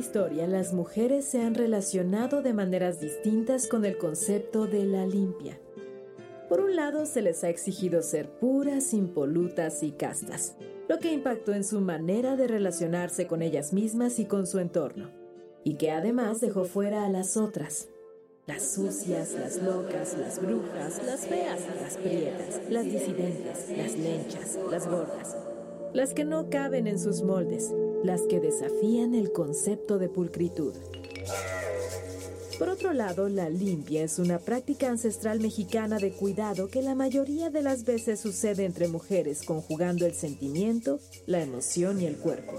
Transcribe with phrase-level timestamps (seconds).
[0.00, 5.60] historia, las mujeres se han relacionado de maneras distintas con el concepto de la limpia.
[6.48, 10.56] Por un lado, se les ha exigido ser puras, impolutas y castas,
[10.88, 15.10] lo que impactó en su manera de relacionarse con ellas mismas y con su entorno,
[15.62, 17.88] y que además dejó fuera a las otras,
[18.46, 24.88] las sucias, las locas, las brujas, las feas, las prietas, las disidentes, las lenchas, las
[24.88, 25.36] gordas,
[25.92, 27.72] las que no caben en sus moldes,
[28.04, 30.74] las que desafían el concepto de pulcritud.
[32.58, 37.48] Por otro lado, la limpia es una práctica ancestral mexicana de cuidado que la mayoría
[37.48, 42.52] de las veces sucede entre mujeres conjugando el sentimiento, la emoción y el cuerpo.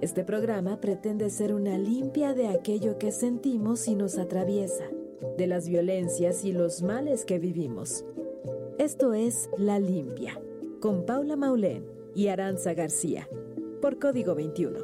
[0.00, 4.84] Este programa pretende ser una limpia de aquello que sentimos y nos atraviesa,
[5.36, 8.04] de las violencias y los males que vivimos.
[8.78, 10.40] Esto es La Limpia,
[10.80, 13.28] con Paula Maulén y Aranza García,
[13.82, 14.78] por Código 21.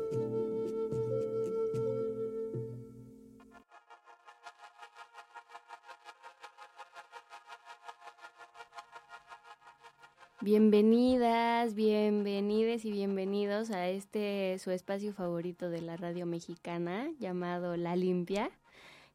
[10.43, 17.97] Bienvenidas, bienvenides y bienvenidos a este su espacio favorito de la radio mexicana llamado La
[17.97, 18.51] Limpia,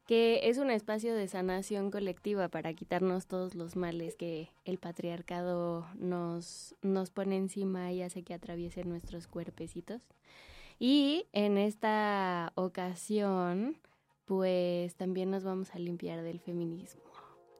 [0.08, 5.86] que es un espacio de sanación colectiva para quitarnos todos los males que el patriarcado
[5.96, 10.00] nos, nos pone encima y hace que atraviesen nuestros cuerpecitos.
[10.78, 13.76] Y en esta ocasión,
[14.24, 17.02] pues también nos vamos a limpiar del feminismo.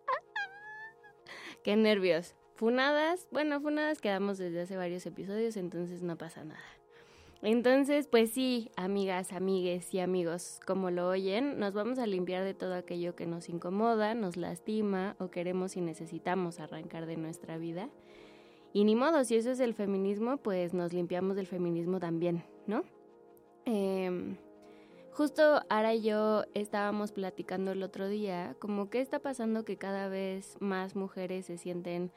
[1.62, 2.34] ¡Qué nervios!
[2.54, 6.77] Funadas, bueno, funadas quedamos desde hace varios episodios, entonces no pasa nada.
[7.42, 12.52] Entonces, pues sí, amigas, amigues y amigos, como lo oyen, nos vamos a limpiar de
[12.52, 17.90] todo aquello que nos incomoda, nos lastima o queremos y necesitamos arrancar de nuestra vida.
[18.72, 22.82] Y ni modo, si eso es el feminismo, pues nos limpiamos del feminismo también, ¿no?
[23.66, 24.36] Eh,
[25.12, 30.08] justo Ara y yo estábamos platicando el otro día, como que está pasando que cada
[30.08, 32.10] vez más mujeres se sienten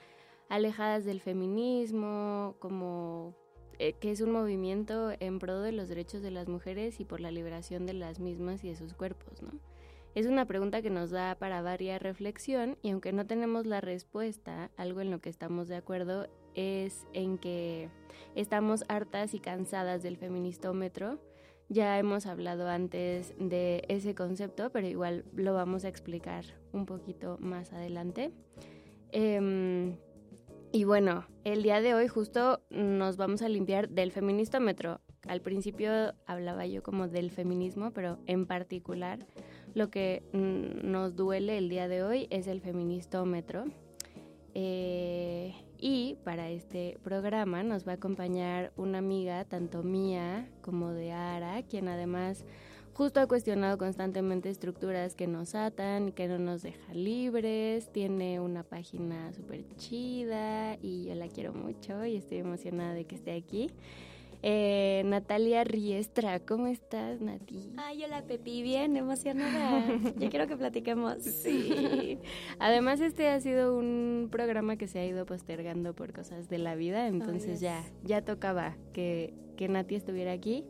[0.50, 3.36] alejadas del feminismo, como
[4.00, 7.32] que es un movimiento en pro de los derechos de las mujeres y por la
[7.32, 9.52] liberación de las mismas y de sus cuerpos, ¿no?
[10.14, 14.70] Es una pregunta que nos da para varias reflexión y aunque no tenemos la respuesta,
[14.76, 17.90] algo en lo que estamos de acuerdo es en que
[18.36, 21.20] estamos hartas y cansadas del feministómetro.
[21.70, 26.44] Ya hemos hablado antes de ese concepto, pero igual lo vamos a explicar
[26.74, 28.32] un poquito más adelante.
[29.14, 29.96] Eh,
[30.72, 35.02] y bueno, el día de hoy justo nos vamos a limpiar del feministómetro.
[35.28, 39.20] Al principio hablaba yo como del feminismo, pero en particular
[39.74, 43.66] lo que nos duele el día de hoy es el feministómetro.
[44.54, 51.12] Eh, y para este programa nos va a acompañar una amiga, tanto mía como de
[51.12, 52.46] Ara, quien además
[52.94, 57.92] justo ha cuestionado constantemente estructuras que nos atan y que no nos dejan libres.
[57.92, 63.16] Tiene una página súper chida y yo la quiero mucho y estoy emocionada de que
[63.16, 63.70] esté aquí.
[64.44, 67.74] Eh, Natalia Riestra, ¿cómo estás, Nati?
[67.78, 69.86] Ay, hola, Pepi, bien, emocionada.
[70.18, 71.22] Yo quiero que platiquemos.
[71.22, 72.18] Sí.
[72.58, 76.74] Además, este ha sido un programa que se ha ido postergando por cosas de la
[76.74, 80.66] vida, entonces ya, ya tocaba que, que Nati estuviera aquí.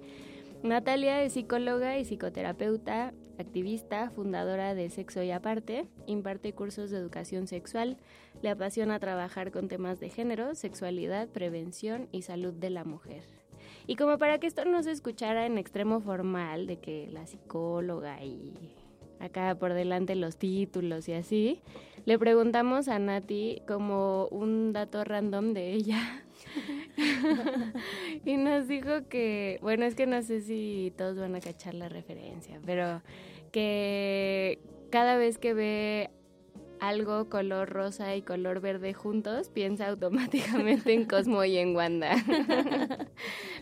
[0.63, 7.47] Natalia es psicóloga y psicoterapeuta, activista, fundadora de Sexo y Aparte, imparte cursos de educación
[7.47, 7.97] sexual,
[8.43, 13.23] le apasiona trabajar con temas de género, sexualidad, prevención y salud de la mujer.
[13.87, 18.23] Y como para que esto no se escuchara en extremo formal, de que la psicóloga
[18.23, 18.75] y
[19.19, 21.61] acá por delante los títulos y así,
[22.05, 26.23] le preguntamos a Nati como un dato random de ella.
[28.25, 31.89] y nos dijo que, bueno, es que no sé si todos van a cachar la
[31.89, 33.01] referencia, pero
[33.51, 34.59] que
[34.89, 36.09] cada vez que ve
[36.79, 42.15] algo color rosa y color verde juntos, piensa automáticamente en Cosmo y en Wanda.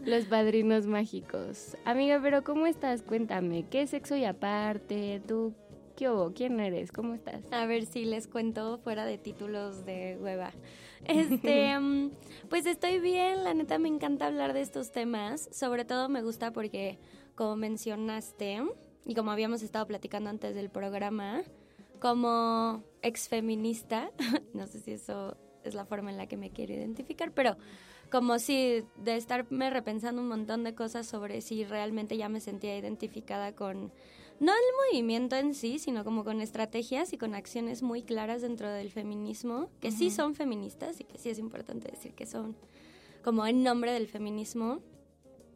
[0.06, 1.76] Los padrinos mágicos.
[1.84, 3.02] Amiga, pero ¿cómo estás?
[3.02, 5.22] Cuéntame, ¿qué sexo y aparte?
[5.28, 5.54] ¿Tú
[6.00, 6.94] ¿Qué ¿Quién eres?
[6.94, 7.42] ¿Cómo estás?
[7.52, 10.54] A ver si les cuento fuera de títulos de hueva.
[11.06, 12.12] Este, mm,
[12.50, 15.50] pues estoy bien, la neta me encanta hablar de estos temas.
[15.52, 17.00] Sobre todo me gusta porque,
[17.36, 18.62] como mencionaste,
[19.06, 21.42] y como habíamos estado platicando antes del programa,
[22.00, 24.12] como exfeminista,
[24.54, 27.58] no sé si eso es la forma en la que me quiero identificar, pero
[28.10, 32.78] como si de estarme repensando un montón de cosas sobre si realmente ya me sentía
[32.78, 33.92] identificada con
[34.40, 38.70] no el movimiento en sí, sino como con estrategias y con acciones muy claras dentro
[38.70, 42.56] del feminismo, que sí son feministas y que sí es importante decir que son
[43.24, 44.80] como en nombre del feminismo.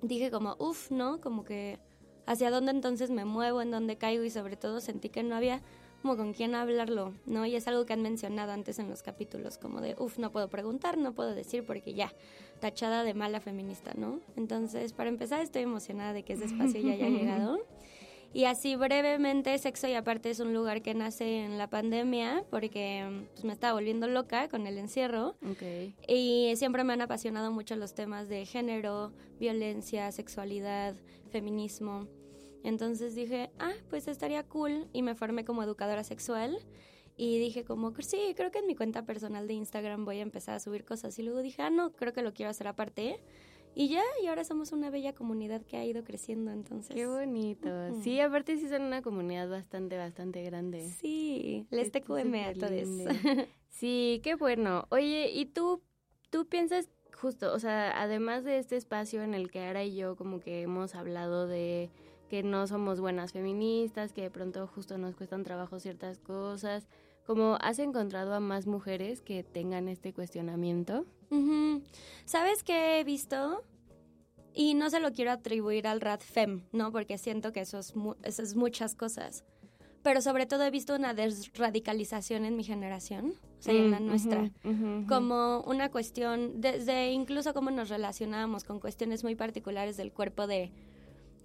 [0.02, 1.22] dije como, uff, ¿no?
[1.22, 1.80] Como que
[2.26, 5.62] hacia dónde entonces me muevo, en dónde caigo y sobre todo sentí que no había
[6.02, 7.46] como con quién hablarlo, ¿no?
[7.46, 10.50] Y es algo que han mencionado antes en los capítulos, como de, uff, no puedo
[10.50, 12.12] preguntar, no puedo decir porque ya,
[12.60, 14.20] tachada de mala feminista, ¿no?
[14.36, 17.60] Entonces, para empezar, estoy emocionada de que ese espacio ya haya llegado.
[18.34, 23.28] Y así brevemente, Sexo y Aparte es un lugar que nace en la pandemia porque
[23.34, 25.36] pues, me estaba volviendo loca con el encierro.
[25.48, 25.94] Ok.
[26.08, 30.96] Y siempre me han apasionado mucho los temas de género, violencia, sexualidad,
[31.30, 32.08] feminismo.
[32.64, 36.58] Entonces dije, ah, pues estaría cool y me formé como educadora sexual.
[37.16, 40.56] Y dije como, sí, creo que en mi cuenta personal de Instagram voy a empezar
[40.56, 41.20] a subir cosas.
[41.20, 43.20] Y luego dije, ah, no, creo que lo quiero hacer aparte.
[43.76, 46.96] Y ya, y ahora somos una bella comunidad que ha ido creciendo, entonces.
[46.96, 47.70] Qué bonito.
[48.02, 50.88] Sí, aparte sí son una comunidad bastante, bastante grande.
[50.90, 52.72] Sí, les TQM a todos.
[53.70, 54.86] Sí, qué bueno.
[54.92, 55.82] Oye, ¿y tú,
[56.30, 60.16] tú piensas justo, o sea, además de este espacio en el que Ara y yo
[60.16, 61.90] como que hemos hablado de
[62.30, 66.88] que no somos buenas feministas, que de pronto justo nos cuestan trabajo ciertas cosas,
[67.26, 71.06] como has encontrado a más mujeres que tengan este cuestionamiento?
[72.26, 73.64] ¿Sabes qué he visto?
[74.54, 76.92] Y no se lo quiero atribuir al RADFEM, ¿no?
[76.92, 79.44] Porque siento que eso es, mu- eso es muchas cosas.
[80.04, 84.06] Pero sobre todo he visto una desradicalización en mi generación, o sea, en la Mm,
[84.06, 84.52] nuestra.
[85.08, 90.72] Como una cuestión, desde incluso cómo nos relacionábamos con cuestiones muy particulares del cuerpo de...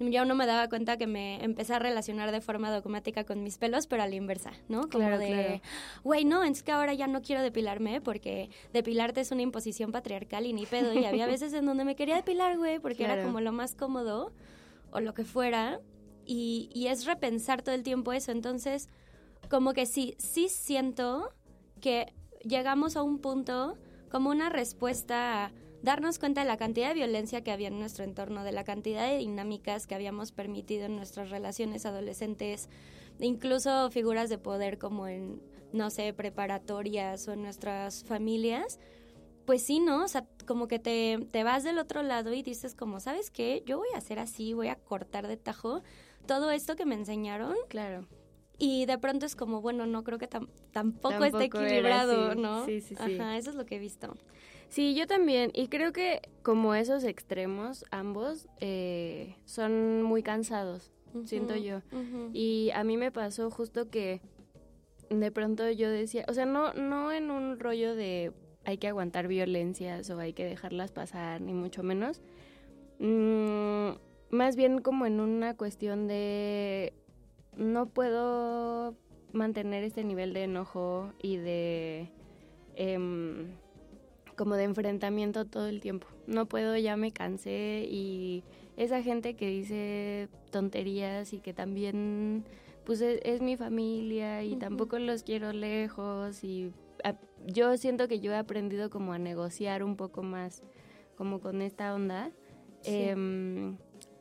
[0.00, 3.58] Yo no me daba cuenta que me empecé a relacionar de forma dogmática con mis
[3.58, 4.82] pelos, pero a la inversa, ¿no?
[4.82, 5.60] Como Claro, de, claro.
[6.04, 10.46] güey, no, es que ahora ya no quiero depilarme porque depilarte es una imposición patriarcal
[10.46, 10.92] y ni pedo.
[10.92, 14.32] Y había veces en donde me quería depilar, güey, porque era como lo más cómodo
[14.92, 15.80] o lo que fuera.
[16.24, 18.30] Y, y es repensar todo el tiempo eso.
[18.32, 18.88] Entonces,
[19.50, 21.32] como que sí, sí siento
[21.80, 22.12] que
[22.44, 23.76] llegamos a un punto
[24.10, 28.04] como una respuesta a darnos cuenta de la cantidad de violencia que había en nuestro
[28.04, 32.68] entorno, de la cantidad de dinámicas que habíamos permitido en nuestras relaciones adolescentes,
[33.20, 35.40] incluso figuras de poder como en,
[35.72, 38.78] no sé, preparatorias o en nuestras familias.
[39.44, 40.04] Pues sí, ¿no?
[40.04, 43.62] O sea, como que te, te vas del otro lado y dices como, ¿sabes qué?
[43.64, 45.82] Yo voy a hacer así, voy a cortar de tajo
[46.26, 48.06] todo esto que me enseñaron Claro.
[48.58, 52.34] y de pronto es como, bueno, no creo que tam- tampoco, Tampoco esté equilibrado.
[52.34, 52.66] ¿no?
[52.66, 53.18] Sí, sí, sí.
[53.18, 54.14] Ajá, eso es lo que he visto.
[54.68, 55.50] Sí, yo también.
[55.54, 60.90] Y creo que como esos extremos, ambos, eh, son muy cansados,
[61.24, 61.80] siento yo.
[62.32, 64.20] Y a mí me pasó justo que
[65.10, 68.32] de pronto yo decía, o sea, no, no en un rollo de
[68.64, 72.20] hay que aguantar violencias o hay que dejarlas pasar, ni mucho menos.
[72.98, 73.92] Mm,
[74.30, 76.92] más bien como en una cuestión de
[77.56, 78.94] no puedo
[79.32, 82.10] mantener este nivel de enojo y de
[82.74, 83.52] em,
[84.38, 86.06] como de enfrentamiento todo el tiempo.
[86.26, 88.44] No puedo, ya me cansé y
[88.78, 92.44] esa gente que dice tonterías y que también
[92.86, 96.72] pues es, es mi familia y tampoco los quiero lejos y
[97.04, 100.62] a- yo siento que yo he aprendido como a negociar un poco más
[101.16, 102.30] como con esta onda.
[102.80, 102.94] Sí.
[102.94, 103.76] Em,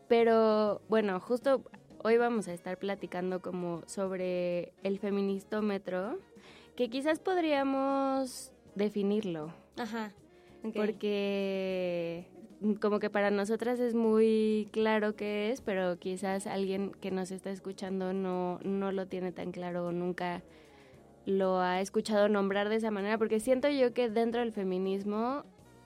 [0.09, 1.63] pero bueno, justo
[2.03, 6.17] hoy vamos a estar platicando como sobre el feministómetro,
[6.75, 10.11] que quizás podríamos definirlo, Ajá.
[10.75, 12.27] porque
[12.81, 17.51] como que para nosotras es muy claro qué es, pero quizás alguien que nos está
[17.51, 20.41] escuchando no, no lo tiene tan claro o nunca
[21.25, 25.43] lo ha escuchado nombrar de esa manera, porque siento yo que dentro del feminismo,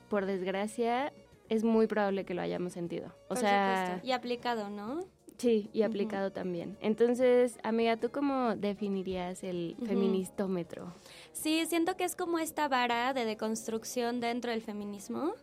[0.09, 1.11] por desgracia,
[1.49, 3.07] es muy probable que lo hayamos sentido.
[3.25, 4.07] O Por sea, supuesto.
[4.07, 4.99] Y aplicado, ¿no?
[5.37, 6.77] sí, y aplicado también.
[6.81, 9.87] Entonces, amiga, ¿tú cómo definirías el Ujú.
[9.87, 10.93] feministómetro?
[11.33, 15.33] Sí, siento que es como esta vara de deconstrucción dentro del feminismo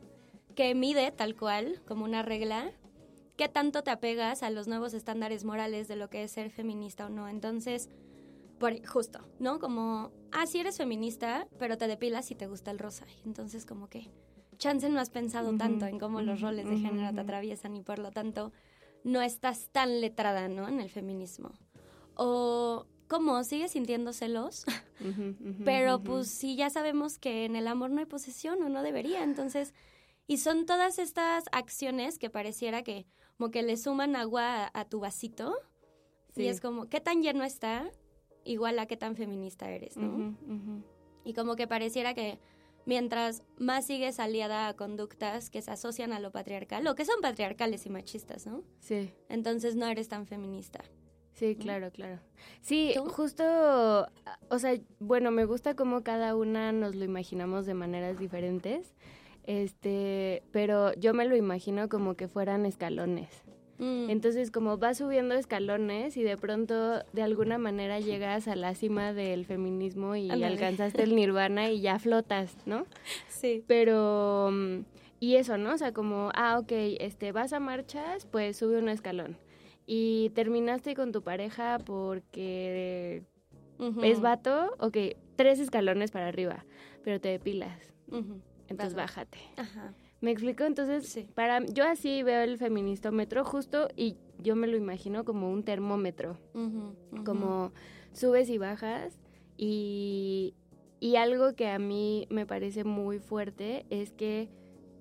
[0.55, 2.73] que mide tal cual, como una regla,
[3.37, 7.07] qué tanto te apegas a los nuevos estándares morales de lo que es ser feminista
[7.07, 7.29] o no.
[7.29, 7.89] Entonces,
[8.59, 9.61] por, justo, ¿no?
[9.61, 13.07] Como, ah, sí eres feminista, pero te depilas y te gusta el rosa.
[13.25, 14.11] Entonces, como que,
[14.59, 18.01] chance no has pensado tanto en cómo los roles de género te atraviesan y por
[18.01, 18.53] lo tanto
[19.05, 20.69] no estás tan letrada, ¿no?
[20.69, 21.53] En el feminismo.
[22.17, 23.43] O, ¿cómo?
[23.45, 24.65] ¿Sigues sintiendo celos?
[25.65, 29.23] Pero pues sí, ya sabemos que en el amor no hay posesión o no debería,
[29.25, 29.75] entonces...
[30.31, 33.07] Y son todas estas acciones que pareciera que
[33.39, 35.55] como que le suman agua a, a tu vasito
[36.35, 36.43] Sí.
[36.43, 37.91] y es como, ¿qué tan lleno está?
[38.45, 40.37] Igual a qué tan feminista eres, ¿no?
[41.25, 42.39] Y como que pareciera que
[42.85, 47.21] mientras más sigues aliada a conductas que se asocian a lo patriarcal, o que son
[47.23, 48.63] patriarcales y machistas, ¿no?
[48.81, 49.11] Sí.
[49.31, 50.85] Entonces no eres tan feminista.
[51.39, 52.19] Sí, claro, claro.
[52.63, 53.05] Sí, ¿Tú?
[53.05, 54.09] justo,
[54.49, 58.93] o sea, bueno, me gusta cómo cada una nos lo imaginamos de maneras diferentes.
[59.45, 63.29] Este, pero yo me lo imagino como que fueran escalones.
[63.79, 64.11] Mm.
[64.11, 69.13] Entonces, como vas subiendo escalones y de pronto de alguna manera llegas a la cima
[69.13, 72.85] del feminismo y alcanzaste el nirvana y ya flotas, ¿no?
[73.29, 73.63] sí.
[73.69, 74.51] Pero,
[75.21, 75.75] y eso, ¿no?
[75.75, 79.37] O sea, como, ah, ok, este, vas a marchas, pues sube un escalón.
[79.91, 83.23] Y terminaste con tu pareja porque
[83.79, 84.03] Ujú.
[84.03, 84.99] es vato, ok,
[85.35, 86.67] tres escalones para arriba,
[87.03, 87.95] pero te depilas,
[88.69, 89.39] entonces Vas- bájate.
[89.57, 89.95] Ajá.
[90.21, 90.65] ¿Me explico?
[90.65, 91.27] Entonces, Sí.
[91.35, 96.37] para yo así veo el feministómetro justo y yo me lo imagino como un termómetro,
[97.25, 97.73] como
[98.13, 99.19] subes y bajas
[99.57, 100.55] y,
[101.01, 104.51] y algo que a mí me parece muy fuerte es que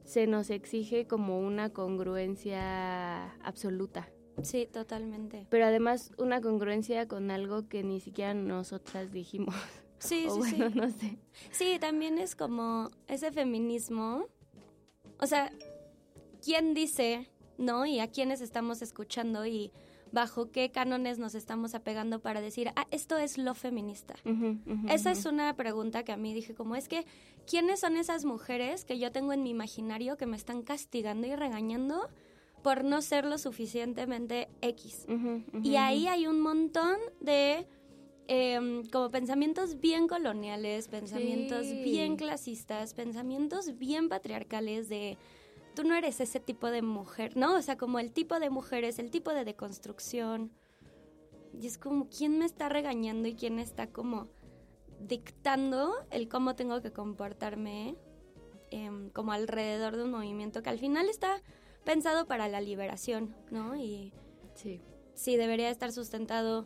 [0.06, 4.08] se nos exige como una congruencia absoluta,
[4.44, 5.46] Sí, totalmente.
[5.50, 9.56] pero además una congruencia con algo que ni siquiera nosotras dijimos.
[10.00, 10.78] Sí, o sí, bueno, sí.
[10.80, 11.18] no sé.
[11.52, 14.26] Sí, también es como ese feminismo.
[15.20, 15.52] O sea,
[16.44, 17.86] ¿quién dice, no?
[17.86, 19.72] Y a quiénes estamos escuchando y
[20.12, 24.16] bajo qué cánones nos estamos apegando para decir, ah, esto es lo feminista.
[24.90, 27.06] Esa es una pregunta que a mí dije, como es que,
[27.46, 31.36] ¿quiénes son esas mujeres que yo tengo en mi imaginario que me están castigando y
[31.36, 32.10] regañando
[32.68, 35.06] por no ser lo suficientemente X?
[35.64, 37.66] Y ahí hay un montón de
[38.28, 41.82] em, como pensamientos bien coloniales, pensamientos Sí.
[41.82, 45.18] bien clasistas, pensamientos bien patriarcales de
[45.76, 47.56] tú no eres ese tipo de mujer, ¿no?
[47.56, 50.52] O sea, como el tipo de mujeres, el tipo de deconstrucción.
[51.58, 54.28] Y es como, ¿quién me está regañando y quién está como
[55.00, 57.96] dictando el cómo tengo que comportarme
[58.72, 61.42] em, como alrededor de un movimiento que al final está
[61.88, 63.76] pensado para la liberación, ¿no?
[63.78, 64.12] Y
[64.56, 64.82] Sí.
[65.14, 66.66] sí debería estar sustentado,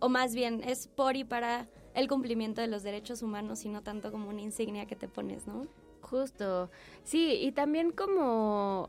[0.00, 3.82] o más bien es por y para el cumplimiento de los derechos humanos y no
[3.82, 5.68] tanto como una insignia que te pones, ¿no?
[6.00, 6.68] Justo.
[7.04, 8.88] Sí, y también como,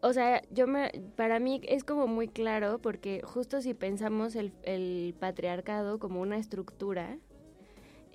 [0.00, 4.52] o sea, yo me, para mí es como muy claro porque justo si pensamos el,
[4.62, 7.18] el patriarcado como una estructura,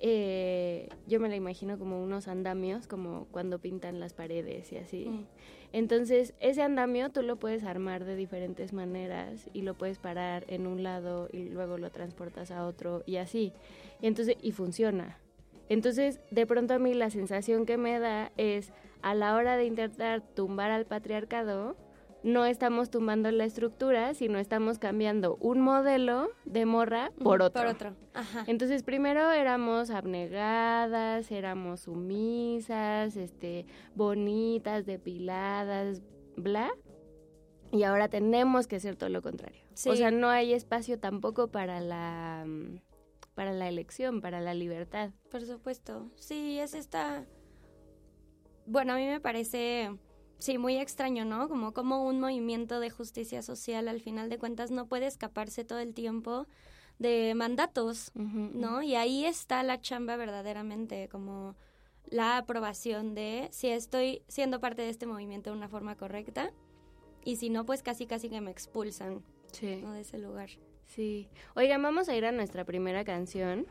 [0.00, 5.04] eh, yo me la imagino como unos andamios, como cuando pintan las paredes y así.
[5.06, 5.26] Mm.
[5.72, 10.66] Entonces, ese andamio tú lo puedes armar de diferentes maneras y lo puedes parar en
[10.66, 13.52] un lado y luego lo transportas a otro y así.
[14.00, 15.18] Y entonces, y funciona.
[15.68, 18.72] Entonces, de pronto a mí la sensación que me da es,
[19.02, 21.76] a la hora de intentar tumbar al patriarcado,
[22.22, 27.62] no estamos tumbando la estructura, sino estamos cambiando un modelo de morra por otro.
[27.62, 27.96] Por otro.
[28.14, 28.44] Ajá.
[28.46, 36.02] Entonces primero éramos abnegadas, éramos sumisas, este, bonitas, depiladas,
[36.36, 36.70] bla.
[37.72, 39.60] Y ahora tenemos que hacer todo lo contrario.
[39.74, 39.90] Sí.
[39.90, 42.44] O sea, no hay espacio tampoco para la
[43.40, 45.12] para la elección, para la libertad.
[45.30, 46.10] Por supuesto.
[46.16, 47.24] Sí, es esta...
[48.66, 49.96] Bueno, a mí me parece,
[50.40, 51.48] sí, muy extraño, ¿no?
[51.48, 55.78] Como, como un movimiento de justicia social, al final de cuentas, no puede escaparse todo
[55.78, 56.46] el tiempo
[56.98, 58.82] de mandatos, ¿no?
[58.82, 61.54] Y ahí está la chamba verdaderamente, como
[62.10, 66.52] la aprobación de si estoy siendo parte de este movimiento de una forma correcta
[67.24, 69.80] y si no, pues casi casi que me expulsan, Sí.
[69.82, 69.92] ¿no?
[69.92, 70.50] De ese lugar.
[70.86, 71.28] Sí.
[71.54, 73.66] Oigan, vamos a ir a nuestra primera canción.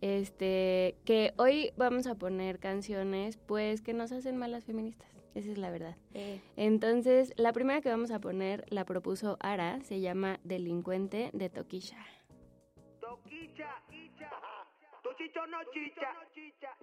[0.00, 5.11] Este, que hoy vamos a poner canciones, pues, que nos hacen malas feministas.
[5.34, 5.96] Esa es la verdad.
[6.14, 11.48] Eh, Entonces, la primera que vamos a poner la propuso Ara, se llama Delincuente de
[11.48, 11.96] Toquilla.
[13.00, 13.68] Toquicha,
[15.02, 16.08] tu chicho no chicha.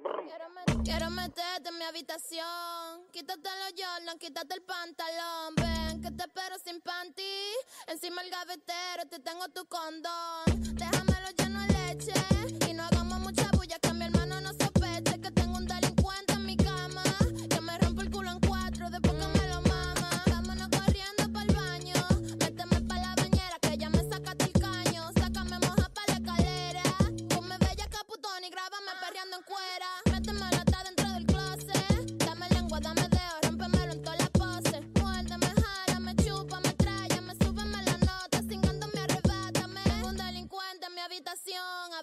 [0.01, 3.05] Quiero, met- quiero meterte en mi habitación.
[3.11, 5.55] Quítate los Jordan, quítate el pantalón.
[5.55, 7.53] Ven que te espero sin panty.
[7.87, 10.75] Encima el gavetero, te tengo tu condón.
[10.75, 12.58] Déjamelo lleno de leche.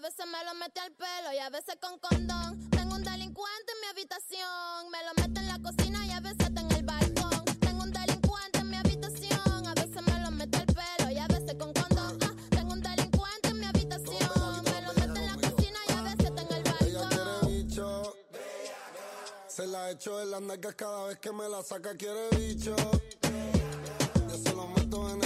[0.07, 2.71] Veces me lo mete al pelo y a veces con condón.
[2.71, 4.91] Tengo un delincuente en mi habitación.
[4.93, 7.45] Me lo mete en la cocina y a veces está en el balcón.
[7.59, 9.67] Tengo un delincuente en mi habitación.
[9.67, 12.19] A veces me lo mete al pelo y a veces con condón.
[12.23, 14.65] Ah, tengo un delincuente en mi habitación.
[14.65, 17.49] Me lo mete en la cocina y a veces está en el Ella quiere balcón.
[17.57, 18.17] bicho.
[19.49, 22.77] Se la echo en las nalgas cada vez que me la saca, quiere bicho.
[24.29, 25.26] Yo se lo meto en el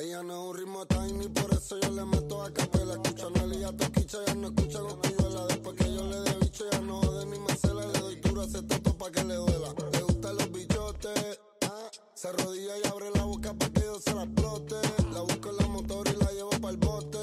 [0.00, 2.94] Ella no es un ritmo tiny, por eso yo le meto a capela.
[2.94, 5.46] Escucha a Nelly a Toquicha, ya no escucha Cocuyuela.
[5.46, 7.84] Después que yo le dé bicho, ya no jode ni me cela.
[7.84, 9.74] Le doy duro a ese pa' que le duela.
[9.92, 11.40] Le gustan los bichotes.
[11.64, 14.76] Ah, se arrodilla y abre la boca pa' que yo se la explote.
[15.12, 17.18] La busco en la motor y la llevo pa el bote.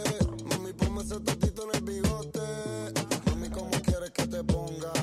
[0.45, 2.41] Mami, ponme ese totito en el bigote.
[3.25, 4.93] Mami, ¿cómo quieres que te ponga?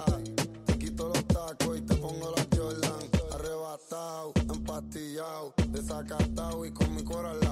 [0.64, 3.10] Te quito los tacos y te pongo la Jordan.
[3.32, 7.43] Arrebatado, empastillado, desacatado y con mi coral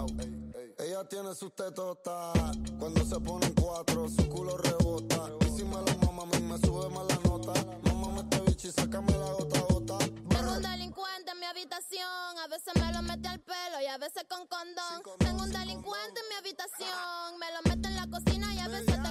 [1.08, 2.34] tiene sus tetotas.
[2.78, 5.30] Cuando se ponen cuatro, su culo rebota.
[5.46, 7.52] Y si me lo mama, a mí me sube más la nota.
[7.84, 9.98] Mámame este bicho y sácame la gota a gota.
[10.28, 13.98] Tengo un delincuente en mi habitación, a veces me lo mete al pelo y a
[13.98, 15.02] veces con condón.
[15.18, 19.01] Tengo un delincuente en mi habitación, me lo mete en la cocina y a veces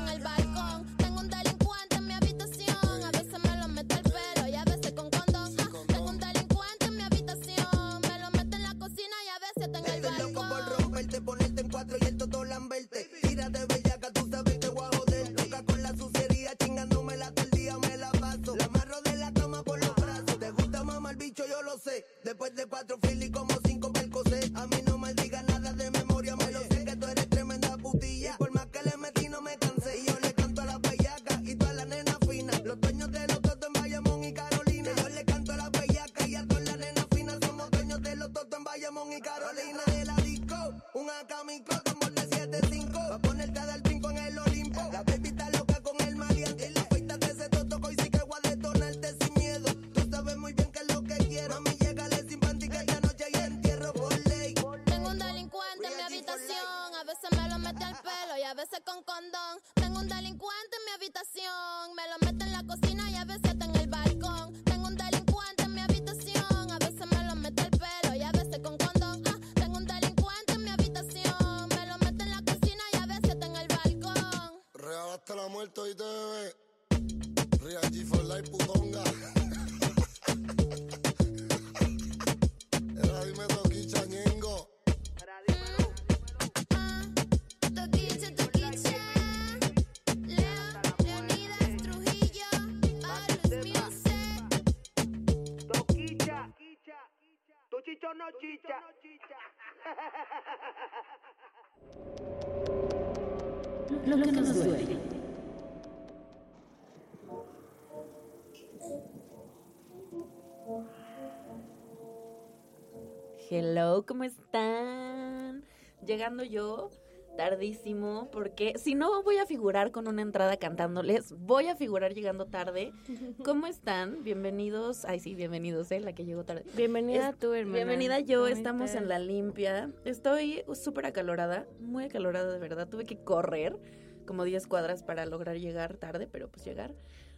[113.50, 115.66] Hello, ¿cómo están?
[116.04, 116.90] Llegando yo
[117.38, 122.46] tardísimo porque si no voy a figurar con una entrada cantándoles, voy a figurar llegando
[122.46, 122.94] tarde.
[123.44, 124.24] ¿Cómo están?
[124.24, 125.06] Bienvenidos.
[125.06, 126.00] Ay, sí, bienvenidos, ¿eh?
[126.00, 126.64] La que llegó tarde.
[126.76, 127.76] Bienvenida Es- tú, hermana.
[127.78, 129.02] Bienvenida yo, ¿Cómo estamos estás?
[129.02, 129.92] en la limpia.
[130.06, 132.88] Estoy súper acalorada, muy acalorada de verdad.
[132.88, 133.78] Tuve que correr
[134.26, 136.94] como 10 cuadras para lograr llegar tarde, pero pues llegar.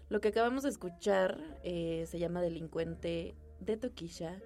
[0.10, 4.41] Lo que acabamos de escuchar eh, se llama Delincuente de Toquilla.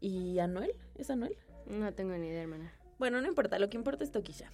[0.00, 0.72] ¿Y Anuel?
[0.96, 1.36] ¿Es Anuel?
[1.66, 2.72] No tengo ni idea, hermana.
[2.98, 4.50] Bueno, no importa, lo que importa es Toquilla.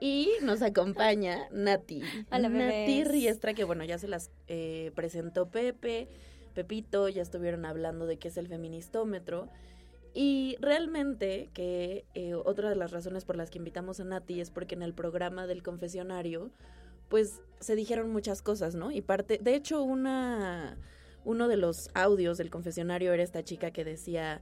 [0.00, 2.02] Y nos acompaña Nati.
[2.32, 3.04] Hola, Nati.
[3.04, 6.08] Riestra, que bueno, ya se las eh, presentó Pepe,
[6.54, 9.50] Pepito, ya estuvieron hablando de qué es el feministómetro.
[10.14, 14.50] Y realmente que eh, otra de las razones por las que invitamos a Nati es
[14.50, 16.50] porque en el programa del confesionario,
[17.08, 18.90] pues se dijeron muchas cosas, ¿no?
[18.90, 20.78] Y parte, de hecho, una,
[21.24, 24.40] uno de los audios del confesionario era esta chica que decía,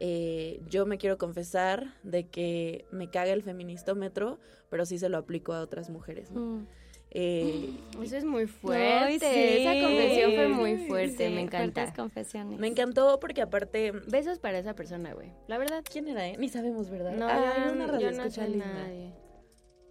[0.00, 4.38] eh, yo me quiero confesar de que me caga el feministómetro,
[4.70, 6.40] pero sí se lo aplico a otras mujeres, ¿no?
[6.40, 6.66] Mm.
[7.12, 7.70] Eh,
[8.02, 9.18] Eso es muy fuerte.
[9.18, 9.62] Sí.
[9.66, 11.92] Esa confesión fue muy fuerte, sí, me encanta.
[11.92, 12.58] confesiones.
[12.60, 13.90] me encantó porque aparte...
[14.06, 15.32] Besos para esa persona, güey.
[15.48, 15.82] La verdad.
[15.90, 16.36] ¿Quién era, eh?
[16.38, 17.12] Ni sabemos, ¿verdad?
[17.16, 18.66] No, Ah, una yo radio no escucha sé linda.
[18.72, 19.12] nadie.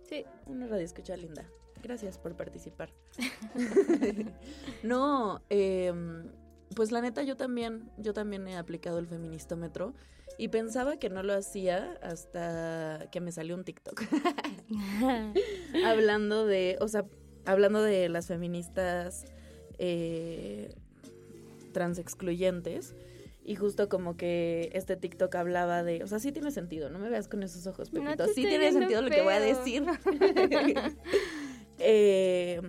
[0.08, 1.46] Sí, una radio escucha linda.
[1.84, 2.90] Gracias por participar.
[4.84, 6.24] no, em,
[6.80, 9.94] pues la neta yo también, yo también he aplicado el feministómetro
[10.38, 14.02] y pensaba que no lo hacía hasta que me salió un TikTok
[15.86, 17.04] hablando de, o sea,
[17.44, 19.26] hablando de las feministas
[19.78, 20.74] eh,
[21.74, 22.96] transexcluyentes.
[23.44, 27.10] Y justo como que este TikTok hablaba de, o sea, sí tiene sentido, no me
[27.10, 28.26] veas con esos ojos, Pepito.
[28.28, 29.84] sí tiene sentido lo que voy a decir.
[31.82, 32.62] Eh,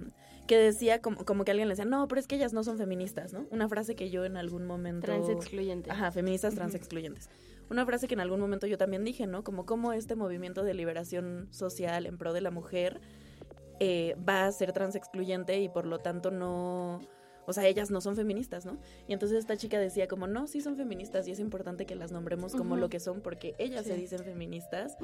[0.51, 2.77] que decía como, como que alguien le decía, no, pero es que ellas no son
[2.77, 3.47] feministas, ¿no?
[3.53, 5.07] Una frase que yo en algún momento...
[5.07, 5.93] Transexcluyente.
[5.93, 7.31] Ajá, feministas transexcluyentes.
[7.71, 9.45] Una frase que en algún momento yo también dije, ¿no?
[9.45, 13.01] Como cómo este movimiento de liberación social en pro de la mujer
[13.79, 17.01] eh, va a ser transexcluyente y por lo tanto no...
[17.51, 18.79] O sea, ellas no son feministas, ¿no?
[19.09, 22.13] Y entonces esta chica decía como, no, sí son feministas y es importante que las
[22.13, 24.97] nombremos como lo que son porque ellas se dicen feministas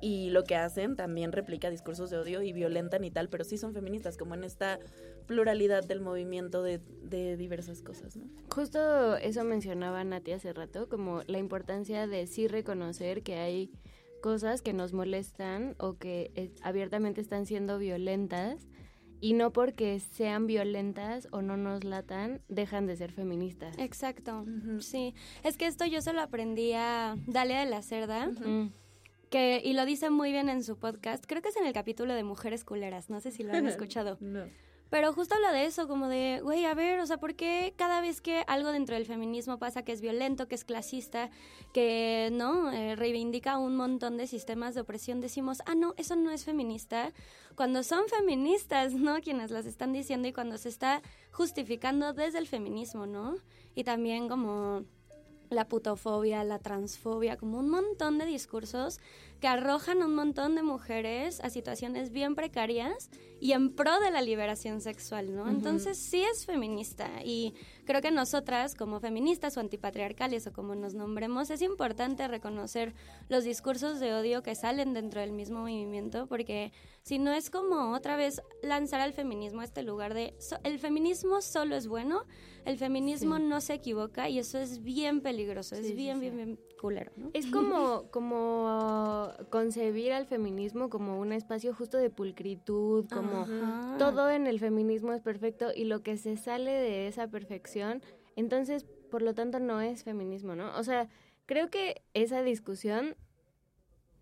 [0.00, 3.58] y lo que hacen también replica discursos de odio y violentan y tal, pero sí
[3.58, 4.78] son feministas, como en esta
[5.26, 8.24] pluralidad del movimiento de, de diversas cosas, ¿no?
[8.48, 13.72] Justo eso mencionaba Nati hace rato, como la importancia de sí reconocer que hay
[14.20, 18.66] cosas que nos molestan o que eh, abiertamente están siendo violentas
[19.20, 23.76] y no porque sean violentas o no nos latan, dejan de ser feministas.
[23.78, 24.44] Exacto,
[24.80, 25.14] sí.
[25.44, 28.28] Es que esto yo se lo aprendí a Dalia de la Cerda.
[28.28, 28.72] Mm.
[29.30, 32.14] que, y lo dice muy bien en su podcast, creo que es en el capítulo
[32.14, 34.16] de Mujeres Culeras, no sé si lo han escuchado.
[34.20, 34.44] No.
[34.90, 38.00] Pero justo habla de eso, como de, güey, a ver, o sea, ¿por qué cada
[38.00, 41.30] vez que algo dentro del feminismo pasa que es violento, que es clasista,
[41.74, 42.72] que, ¿no?
[42.72, 47.12] Eh, reivindica un montón de sistemas de opresión, decimos, ah, no, eso no es feminista.
[47.54, 49.20] Cuando son feministas, ¿no?
[49.20, 53.36] Quienes las están diciendo y cuando se está justificando desde el feminismo, ¿no?
[53.74, 54.84] Y también como
[55.50, 59.00] la putofobia, la transfobia, como un montón de discursos
[59.40, 63.08] que arrojan a un montón de mujeres a situaciones bien precarias
[63.40, 65.48] y en pro de la liberación sexual, ¿no?
[65.48, 70.94] Entonces sí es feminista y creo que nosotras como feministas o antipatriarcales o como nos
[70.94, 72.94] nombremos es importante reconocer
[73.28, 76.72] los discursos de odio que salen dentro del mismo movimiento porque
[77.02, 80.80] si no es como otra vez lanzar al feminismo a este lugar de so- el
[80.80, 82.24] feminismo solo es bueno,
[82.64, 86.20] el feminismo no se equivoca y eso es bien peligroso, es Sí, bien, sí.
[86.22, 87.30] bien, bien culero, ¿no?
[87.34, 93.96] Es como, como concebir al feminismo como un espacio justo de pulcritud, como Ajá.
[93.98, 98.02] todo en el feminismo es perfecto y lo que se sale de esa perfección,
[98.36, 100.76] entonces, por lo tanto, no es feminismo, ¿no?
[100.78, 101.08] O sea,
[101.46, 103.16] creo que esa discusión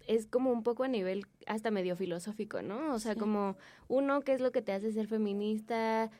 [0.06, 2.94] es como un poco a nivel hasta medio filosófico, ¿no?
[2.94, 3.18] O sea, Sí.
[3.20, 3.56] como
[3.88, 6.10] uno, ¿qué es lo que te hace ser feminista?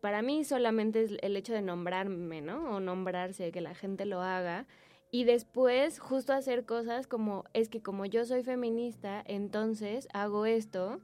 [0.00, 2.76] Para mí solamente es el hecho de nombrarme, ¿no?
[2.76, 4.66] O nombrarse, que la gente lo haga.
[5.14, 11.00] Y después justo hacer cosas como, es que como yo soy feminista, entonces hago esto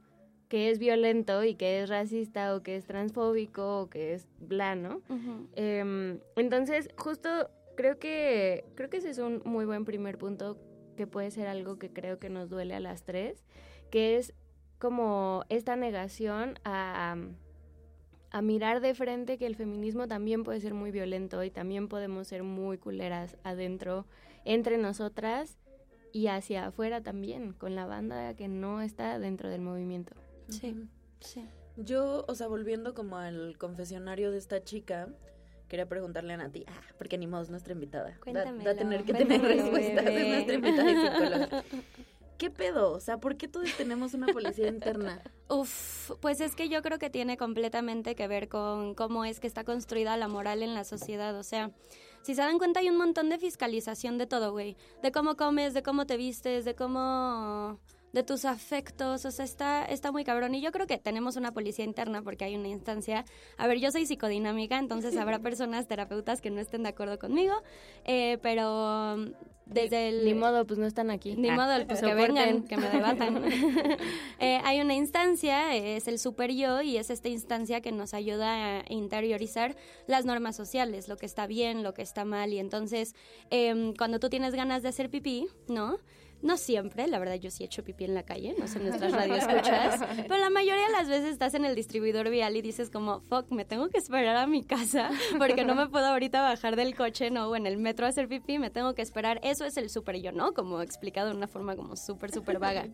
[0.49, 4.73] que es violento y que es racista o que es transfóbico o que es bla,
[4.73, 5.03] ¿no?
[5.09, 5.47] Ujú.
[5.53, 10.57] Em, entonces, justo creo que creo que ese es un muy buen primer punto
[10.97, 13.45] que puede ser algo que creo que nos duele a las tres,
[13.91, 14.33] que es
[14.79, 17.15] como esta negación a,
[18.31, 22.27] a mirar de frente que el feminismo también puede ser muy violento y también podemos
[22.27, 24.05] ser muy culeras adentro,
[24.45, 25.57] entre nosotras
[26.11, 30.15] y hacia afuera también, con la banda que no está dentro del movimiento.
[30.47, 30.75] Sí,
[31.19, 31.45] sí.
[31.77, 35.09] Yo, o sea, volviendo como al confesionario de esta chica,
[35.67, 38.09] quería preguntarle a Nati, ah, porque ni modo es nuestra invitada.
[38.11, 41.63] Va- Cuéntamelo, Va, a tener que tener respuestas, es nuestra invitada de psicóloga.
[42.39, 42.93] ¿Qué pedo?
[42.93, 45.21] O sea, ¿por qué todos tenemos una policía interna?
[45.49, 49.47] Uf, pues es que yo creo que tiene completamente que ver con cómo es que
[49.47, 51.37] está construida la moral en la sociedad.
[51.37, 51.71] O sea,
[52.21, 54.77] si se dan cuenta hay un montón de fiscalización de todo, güey.
[55.03, 57.77] De cómo comes, de cómo te vistes, de cómo...
[58.13, 60.55] de tus afectos, o sea, está, está muy cabrón.
[60.55, 63.25] Y yo creo que tenemos una policía interna porque hay una instancia.
[63.57, 67.53] A ver, yo soy psicodinámica, entonces habrá personas, terapeutas que no estén de acuerdo conmigo,
[68.05, 69.17] eh, pero
[69.69, 70.25] desde el...
[70.25, 71.35] Ni modo, pues no están aquí.
[71.35, 73.43] Ni Ah, modo, pues que vengan, que me debatan.
[74.39, 78.13] Eh, hay una instancia, eh, es el super yo, y es esta instancia que nos
[78.13, 79.75] ayuda a interiorizar
[80.07, 82.53] las normas sociales, lo que está bien, lo que está mal.
[82.53, 83.15] Y entonces,
[83.49, 85.97] em, cuando tú tienes ganas de hacer pipí, ¿no?
[86.41, 88.85] No siempre, la verdad yo sí he hecho pipí en la calle, no sé en
[88.85, 92.89] nuestras radioescuchas, pero la mayoría de las veces estás en el distribuidor vial y dices
[92.89, 96.75] como, fuck, me tengo que esperar a mi casa porque no me puedo ahorita bajar
[96.75, 99.39] del coche, no, o en el metro a hacer pipí, me tengo que esperar.
[99.43, 100.53] Eso es el super yo, ¿no?
[100.53, 102.87] Como explicado de una forma como súper, súper vaga.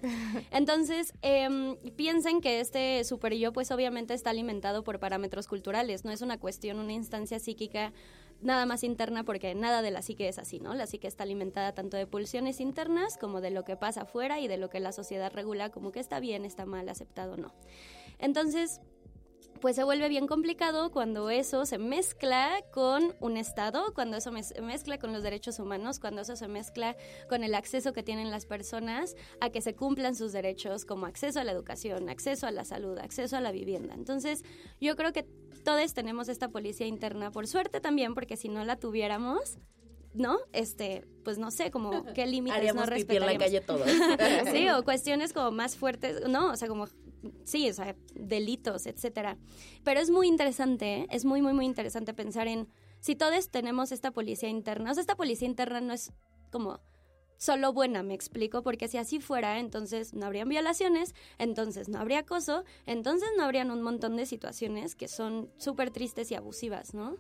[0.52, 6.12] Entonces, em, piensen que este super yo pues obviamente está alimentado por parámetros culturales, no
[6.12, 7.94] es una cuestión, una instancia psíquica
[8.42, 10.74] nada más interna porque nada de la psique es así, ¿no?
[10.74, 14.48] La psique está alimentada tanto de pulsiones internas como de lo que pasa afuera y
[14.48, 17.54] de lo que la sociedad regula como que está bien, está mal, aceptado o no.
[18.20, 18.82] Entonces,
[19.62, 24.62] pues se vuelve bien complicado cuando eso se mezcla con un Estado, cuando eso se
[24.62, 26.96] mezcla con los derechos humanos, cuando eso se mezcla
[27.30, 31.40] con el acceso que tienen las personas a que se cumplan sus derechos como acceso
[31.40, 33.94] a la educación, acceso a la salud, acceso a la vivienda.
[33.94, 34.44] Entonces,
[34.80, 35.26] yo creo que
[35.66, 39.58] todos tenemos esta policía interna, por suerte también, porque si no la tuviéramos,
[40.14, 40.38] ¿no?
[40.54, 43.44] Este, pues no sé, como qué límites Haríamos no pipí en la respetaríamos.
[43.44, 44.52] calle todos.
[44.54, 46.88] sí, o cuestiones como más fuertes, no, o sea, como,
[47.44, 49.38] sí, o sea, delitos, etcétera.
[49.84, 51.08] Pero es muy interesante, ¿eh?
[51.10, 52.70] es muy, muy, muy interesante pensar en
[53.02, 54.92] si todos tenemos esta policía interna.
[54.92, 56.14] O sea, esta policía interna no es
[56.52, 56.80] como
[57.38, 62.20] solo buena, me explico, porque si así fuera, entonces no habrían violaciones, entonces no habría
[62.20, 67.18] acoso, entonces no habrían un montón de situaciones que son súper tristes y abusivas, ¿no?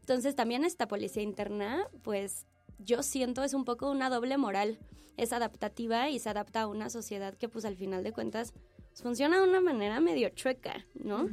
[0.00, 2.46] Entonces también esta policía interna, pues
[2.78, 4.78] yo siento es un poco una doble moral.
[5.16, 8.54] Es adaptativa y se adapta a una sociedad que pues al final de cuentas
[8.94, 11.28] funciona de una manera medio chueca, ¿no?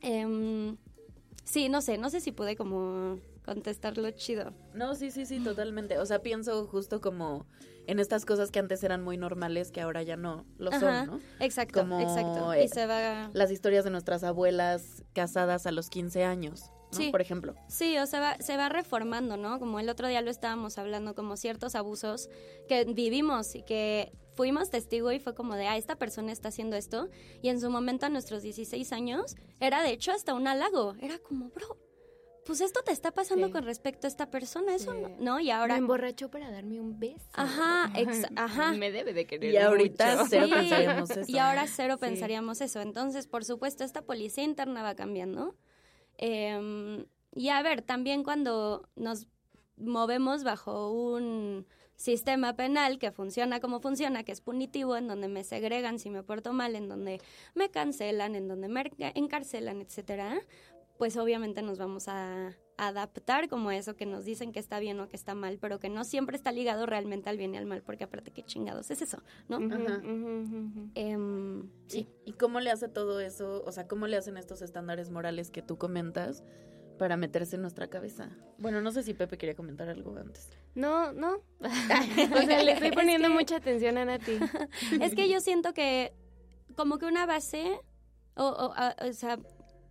[0.00, 0.76] Em,
[1.44, 4.52] sí, no sé, no sé si pude como contestarlo chido.
[4.74, 5.98] No, sí, sí, sí, totalmente.
[5.98, 7.46] O sea, pienso justo como
[7.86, 11.06] en estas cosas que antes eran muy normales que ahora ya no lo Ajá, son,
[11.06, 11.20] ¿no?
[11.40, 12.52] Exacto, Como, exacto.
[12.52, 13.30] eh, y se va...
[13.32, 16.98] Las historias de nuestras abuelas casadas a los 15 años, ¿no?
[16.98, 17.10] Sí.
[17.10, 17.54] Por ejemplo.
[17.68, 19.58] Sí, o sea, va, se va reformando, ¿no?
[19.58, 22.28] Como el otro día lo estábamos hablando, como ciertos abusos
[22.68, 26.76] que vivimos y que fuimos testigo y fue como de, ah, esta persona está haciendo
[26.76, 27.08] esto.
[27.40, 30.94] Y en su momento, a nuestros 16 años, era de hecho hasta un halago.
[31.00, 31.78] Era como, bro,
[32.48, 33.52] pues esto te está pasando Sí.
[33.52, 34.98] con respecto a esta persona, eso Sí.
[35.00, 35.38] no, ¿no?
[35.40, 35.76] Y Me ahora...
[35.76, 37.28] emborrachó para darme un beso.
[37.34, 38.72] Ajá, ex- ajá.
[38.72, 40.26] Me debe de querer Y ahorita mucho.
[40.30, 40.52] cero Sí.
[40.54, 41.30] pensaríamos eso.
[41.30, 42.00] Y ahora cero Sí.
[42.00, 42.80] pensaríamos eso.
[42.80, 45.54] Entonces, por supuesto, esta policía interna va cambiando.
[46.16, 49.28] Em, y a ver, también cuando nos
[49.76, 55.44] movemos bajo un sistema penal que funciona como funciona, que es punitivo, en donde me
[55.44, 57.20] segregan si me porto mal, en donde
[57.54, 60.40] me cancelan, en donde me enca- encarcelan, etcétera,
[60.98, 65.00] pues obviamente nos vamos a adaptar como a eso que nos dicen que está bien
[65.00, 67.66] o que está mal, pero que no siempre está ligado realmente al bien y al
[67.66, 69.58] mal, porque aparte qué chingados es eso, ¿no?
[70.94, 72.08] Em, sí.
[72.24, 73.62] ¿Y, y cómo le hace todo eso?
[73.66, 76.42] O sea, ¿cómo le hacen estos estándares morales que tú comentas
[76.98, 78.30] para meterse en nuestra cabeza?
[78.58, 80.48] Bueno, no sé si Pepe quería comentar algo antes.
[80.74, 81.36] No, no.
[81.60, 84.38] o sea, le estoy Es poniendo que- mucha atención a Nati.
[85.00, 86.12] Es que yo siento que
[86.76, 87.80] como que una base,
[88.36, 89.38] o, o, a- o sea,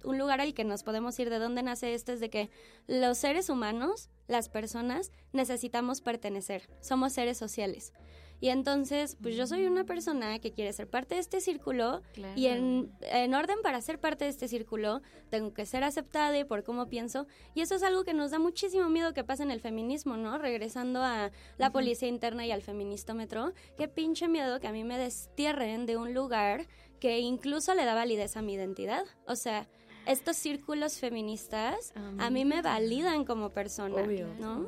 [0.08, 2.50] un lugar al que nos podemos ir de dónde nace esto es de que
[2.88, 6.70] los seres humanos, las personas, necesitamos pertenecer.
[6.82, 7.94] Somos seres sociales.
[8.40, 12.04] Y entonces, pues yo soy una persona que quiere ser parte de este círculo
[12.36, 16.44] y en, en orden para ser parte de este círculo tengo que ser aceptada y
[16.44, 17.26] por cómo pienso.
[17.56, 20.38] Y eso es algo que nos da muchísimo miedo que pase en el feminismo, ¿no?
[20.38, 23.54] Regresando a la policía interna y al feministómetro.
[23.76, 26.68] Qué pinche miedo que a mí me destierren de un lugar
[27.00, 29.04] que incluso le da validez a mi identidad.
[29.26, 29.68] O sea,
[30.08, 34.28] estos círculos feministas a mí me validan como persona, Obvio.
[34.40, 34.68] ¿no?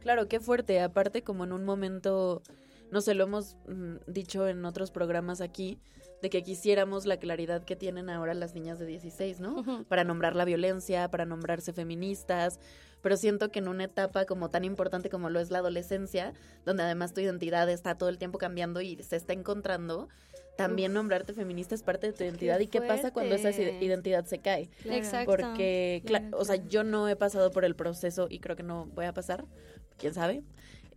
[0.00, 0.80] Claro, qué fuerte.
[0.80, 2.42] Aparte, como en un momento,
[2.90, 5.78] no sé, lo hemos mm, dicho en otros programas aquí,
[6.22, 9.84] de que quisiéramos la claridad que tienen ahora las niñas de 16, ¿no?
[9.88, 12.60] Para nombrar la violencia, para nombrarse feministas,
[13.02, 16.32] pero siento que en una etapa como tan importante como lo es la adolescencia,
[16.64, 20.08] donde además tu identidad está todo el tiempo cambiando y se está encontrando,
[20.56, 22.60] también nombrarte feminista es parte de tu identidad.
[22.60, 24.68] ¿Y qué pasa cuando esa identidad se cae?
[24.82, 24.96] Claro.
[24.98, 25.30] Exacto.
[25.30, 28.86] Porque, Claro, o sea, yo no he pasado por el proceso y creo que no
[28.86, 29.44] voy a pasar,
[29.98, 30.42] quién sabe,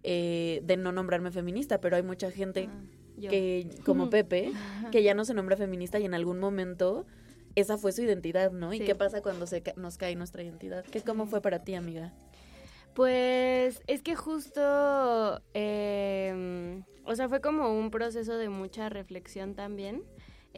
[0.03, 2.83] eh, de no nombrarme feminista, pero hay mucha gente Ah,
[3.29, 4.51] que, como Pepe,
[4.91, 7.05] que ya no se nombra feminista y en algún momento
[7.55, 8.73] esa fue su identidad, ¿no?
[8.73, 10.83] ¿Y qué pasa cuando se ca- nos cae nuestra identidad?
[10.91, 12.13] ¿Qué, ¿Cómo fue para ti, amiga?
[12.95, 20.01] Pues es que justo, eh, o sea, fue como un proceso de mucha reflexión también.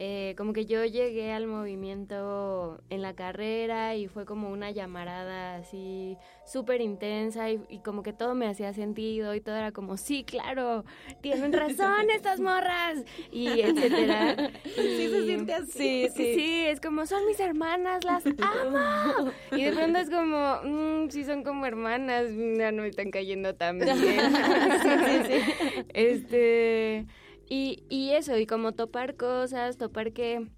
[0.00, 5.56] Eh, como que yo llegué al movimiento en la carrera y fue como una llamarada
[5.56, 9.96] así súper intensa y, y como que todo me hacía sentido y todo era como,
[9.96, 10.84] sí, claro,
[11.20, 14.36] tienen razón estas morras y etcétera.
[14.76, 15.72] Sí se siente así.
[15.72, 19.32] Sí, sí, sí, es como, son mis hermanas, las amo.
[19.50, 23.56] Y de pronto es como, mm, sí son como hermanas, ya no me están cayendo
[23.56, 23.96] tan bien.
[25.92, 27.06] Este,
[27.48, 30.48] y, y eso, y como topar cosas, topar que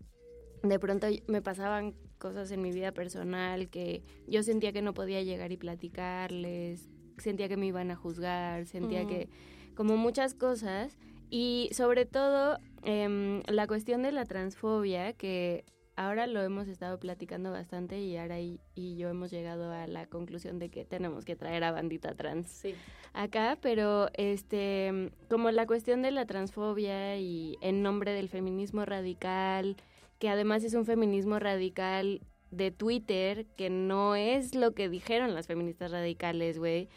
[0.62, 5.22] de pronto me pasaban cosas en mi vida personal que yo sentía que no podía
[5.22, 9.08] llegar y platicarles, sentía que me iban a juzgar, sentía Ujú.
[9.08, 9.28] que
[9.74, 10.96] como muchas cosas
[11.30, 15.64] y sobre todo em, la cuestión de la transfobia que
[15.96, 20.06] ahora lo hemos estado platicando bastante y ahora y, y yo hemos llegado a la
[20.06, 22.74] conclusión de que tenemos que traer a bandita trans Sí.
[23.12, 29.76] acá, pero este como la cuestión de la transfobia y en nombre del feminismo radical,
[30.18, 35.46] que además es un feminismo radical de Twitter, que no es lo que dijeron las
[35.46, 36.88] feministas radicales, güey.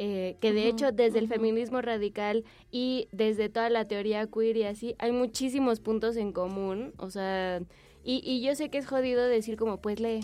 [0.00, 4.62] Eh, que de hecho desde el feminismo radical y desde toda la teoría queer y
[4.62, 7.60] así, hay muchísimos puntos en común, o sea,
[8.08, 10.20] y, y yo sé que es jodido decir como, pues lee,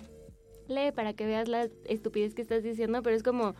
[0.68, 3.54] lee para que veas la estupidez que estás diciendo, pero es como,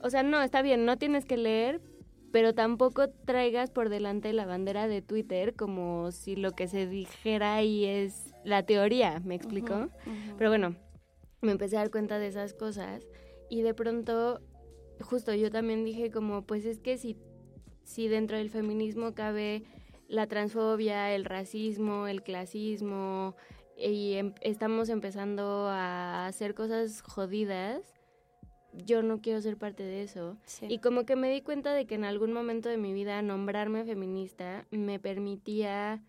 [0.00, 1.80] o sea, no, está bien, no tienes que leer,
[2.30, 7.56] pero tampoco traigas por delante la bandera de Twitter como si lo que se dijera
[7.56, 9.74] ahí es la teoría, ¿me explico?
[9.74, 10.36] Ujú.
[10.38, 10.76] Pero bueno,
[11.40, 13.02] me empecé a dar cuenta de esas cosas
[13.50, 14.40] y de pronto,
[15.00, 17.16] justo yo también dije como, pues es que si,
[17.82, 19.64] si dentro del feminismo cabe
[20.06, 23.34] la transfobia, el racismo, el clasismo
[23.76, 27.80] y em- estamos empezando a hacer cosas jodidas,
[28.72, 30.36] yo no quiero ser parte de eso.
[30.44, 30.66] Sí.
[30.68, 33.84] Y como que me di cuenta de que en algún momento de mi vida nombrarme
[33.84, 36.02] feminista me permitía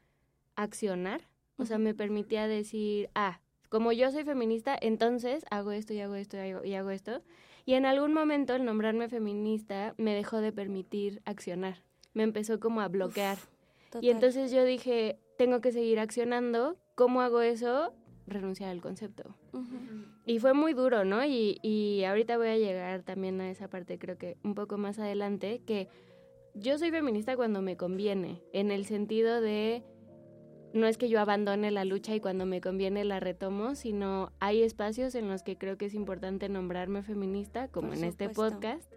[0.55, 1.21] accionar.
[1.57, 6.15] O sea, me permitía decir, ah, como yo soy feminista, entonces hago esto y hago
[6.15, 7.21] esto y hago, y hago esto.
[7.65, 11.83] Y en algún momento el nombrarme feminista me dejó de permitir accionar.
[12.13, 13.37] Me empezó como a bloquear.
[14.01, 16.77] Y entonces yo dije, tengo que seguir accionando.
[16.95, 17.93] ¿Cómo hago eso?
[18.27, 19.35] Renunciar al concepto.
[20.25, 21.23] Y fue muy duro, ¿no?
[21.23, 24.97] Y, y ahorita voy a llegar también a esa parte, creo que un poco más
[24.97, 25.89] adelante, que
[26.55, 29.83] yo soy feminista cuando me conviene, en el sentido de
[30.75, 34.61] no es que yo abandone la lucha y cuando me conviene la retomo, sino hay
[34.61, 38.91] espacios en los que creo que es importante nombrarme feminista, como Por en este podcast,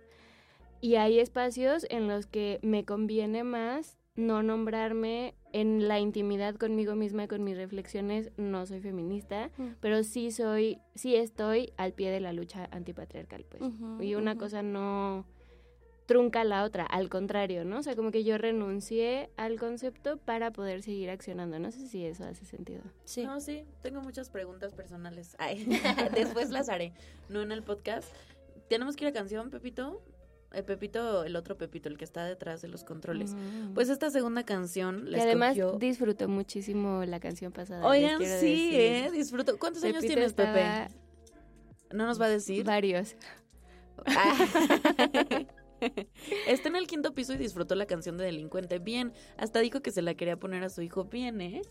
[0.80, 6.94] y hay espacios en los que me conviene más no nombrarme en la intimidad conmigo
[6.94, 9.68] misma y con mis reflexiones, no soy feminista, Mm.
[9.80, 13.62] pero sí soy, sí estoy al pie de la lucha antipatriarcal, pues.
[14.00, 15.24] Y una cosa no
[16.06, 17.80] trunca la otra, al contrario, ¿no?
[17.80, 21.58] O sea, como que yo renuncié al concepto para poder seguir accionando.
[21.58, 22.80] No sé si eso hace sentido.
[23.04, 23.24] Sí.
[23.24, 25.36] No, sí, tengo muchas preguntas personales.
[25.38, 25.66] Ay,
[26.14, 26.92] después las haré,
[27.28, 28.08] no en el podcast.
[28.70, 30.00] Tenemos que ir a canción, Pepito.
[30.52, 33.34] El Pepito, el otro Pepito, el que está detrás de los controles.
[33.34, 33.74] Mm.
[33.74, 37.86] Pues esta segunda canción la que además escogió- disfrutó muchísimo la canción pasada.
[37.86, 38.74] Oigan, sí, decir.
[38.80, 39.10] ¿eh?
[39.12, 39.58] Disfruto.
[39.58, 40.48] ¿Cuántos años tienes, Pepe?
[40.60, 40.88] estaba-
[41.92, 42.64] ¿No nos va a decir?
[42.64, 43.16] Varios.
[46.48, 48.78] Está en el quinto piso y disfrutó la canción de Delincuente.
[48.78, 51.04] Bien, hasta dijo que se la quería poner a su hijo.
[51.04, 51.62] Bien, ¿eh?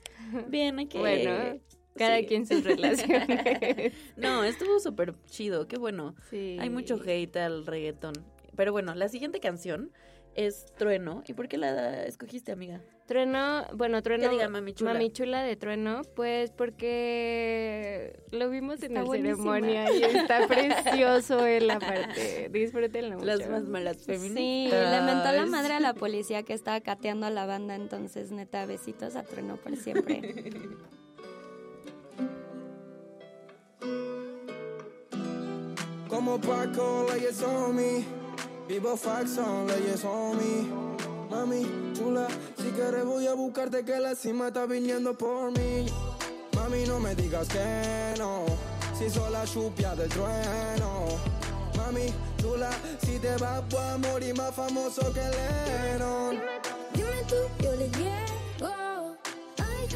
[0.48, 0.98] Bien, hay que...
[1.00, 1.60] Bueno,
[1.98, 2.26] Cada Sí.
[2.28, 3.94] quien sus relaciones.
[4.18, 6.16] No, estuvo súper chido, qué bueno.
[6.30, 6.58] sí.
[6.60, 8.14] Hay mucho hate al reggaetón.
[8.58, 9.92] Pero bueno, la siguiente canción
[10.36, 11.24] es Trueno.
[11.26, 12.82] ¿Y por qué la escogiste, amiga?
[13.08, 14.24] Trueno, bueno, Trueno.
[14.26, 14.94] Que diga Mami Chula.
[14.94, 19.54] Mami Chula de Trueno, pues porque lo vimos en Está la buenísima.
[19.56, 22.50] ceremonia y está precioso en la parte.
[22.52, 23.26] Disfrútenlo mucho.
[23.26, 24.36] Las más malas feministas.
[24.36, 28.32] Sí, le mentó la madre a la policía que estaba cateando a la banda, entonces
[28.32, 30.22] neta, besitos a Trueno por siempre.
[36.10, 38.17] Como Paco, leyes on me.
[38.68, 40.68] Vivo Faxon, leyes on me.
[41.30, 42.28] Mami, chula,
[42.58, 45.86] si quieres voy a buscarte que la cima está viniendo por mí.
[46.54, 48.46] Mami, no me digas que no,
[48.98, 51.06] si soy la chupia del trueno.
[51.78, 52.70] Mami, chula,
[53.06, 56.38] si te vas voy a morir más famoso que Lennon.
[56.94, 59.16] Dime tú, yo le llego.
[59.60, 59.88] Ay,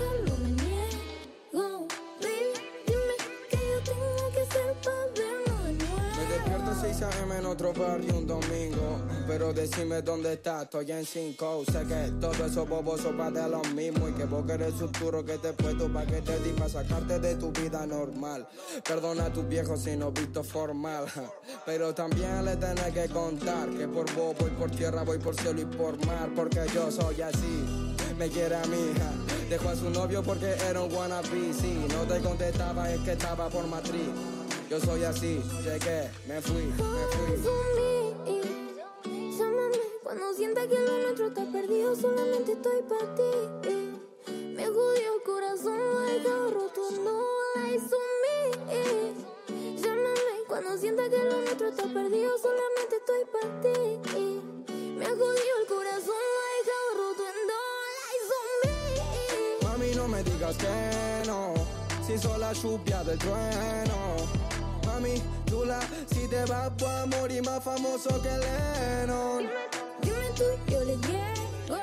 [7.01, 7.37] despierto 6 a.m.
[7.37, 8.99] en otro barrio un domingo.
[9.27, 11.63] Pero decime dónde estás, estoy en 5.
[11.71, 14.07] Sé que todo eso boboso va de lo mismo.
[14.09, 17.19] Y que vos querés futuro que te he puesto pa' que te di pa' sacarte
[17.19, 18.47] de tu vida normal.
[18.87, 21.05] Perdona a tus viejos si no visto formal.
[21.65, 25.61] Pero también le tenés que contar que por vos voy por tierra, voy por cielo
[25.61, 26.29] y por mar.
[26.35, 27.95] Porque yo soy así.
[28.17, 29.11] Me quiere a mi hija.
[29.49, 31.53] Dejó a su novio porque era un wannabe.
[31.53, 34.40] Si no te contestaba es que estaba por matriz.
[34.71, 37.43] Yo soy así, llegué, me fui, me fui.
[39.37, 44.31] Llámame cuando sienta que lo nuestro está perdido, solamente estoy para ti.
[44.55, 45.77] Me jodió el corazón,
[46.23, 47.19] lo roto, no
[47.55, 48.39] lies on me.
[49.75, 53.99] Llámame cuando sienta que lo nuestro está perdido, solamente estoy para ti.
[54.97, 56.15] Me jodió el corazón,
[56.69, 57.59] lo roto, no
[57.99, 59.67] lies on me.
[59.67, 61.55] Mami, no me digas que no,
[62.07, 64.11] si soy la chupia del trueno.
[65.01, 65.79] Mami, chula,
[66.13, 69.49] si te vas voy a morir más famoso que Lennon.
[70.03, 71.75] Dime tú, yo le llego.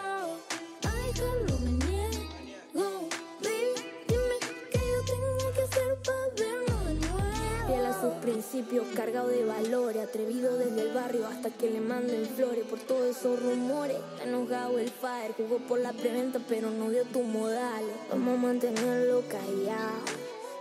[0.84, 3.08] A dejarlo me niego.
[3.42, 3.74] Baby,
[4.06, 4.36] dime
[4.70, 7.66] qué yo tengo que hacer para vernos de nuevo.
[7.66, 10.08] Fiel a sus principios, cargado de valores.
[10.08, 12.64] Atrevido desde el barrio hasta que le manden flores.
[12.70, 15.34] Por todos esos rumores, está enojado el fire.
[15.36, 17.96] Jugó por la preventa, pero no dio tus modales.
[18.10, 20.06] Vamos a mantenerlo callado.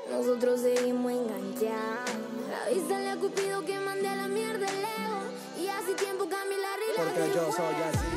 [0.09, 2.36] Nosotros seguimos enganchados.
[2.67, 5.21] Avísale a Cupido que mande a la mierda el ego.
[5.57, 8.11] Y hace tiempo cambié la regla Porque yo soy así,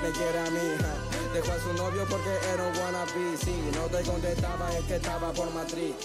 [0.00, 0.94] me quiere a mi hija.
[1.34, 3.36] Dejó a su novio porque era un wannabe.
[3.36, 5.96] Si no te contestaba es que estaba por matriz.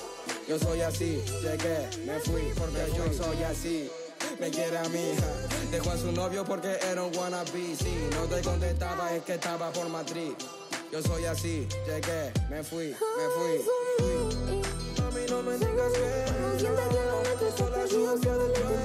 [0.47, 3.91] Yo soy así, llegué, me fui porque yo soy así.
[4.39, 5.27] Me quiere a mi hija.
[5.69, 7.75] Dejó a su novio porque era un wannabe.
[7.75, 10.33] Si no te contestaba es que estaba por matriz.
[10.91, 13.75] Yo soy así, llegué, me fui, me fui.
[14.05, 14.54] Mami,
[18.15, 18.84] está perdido,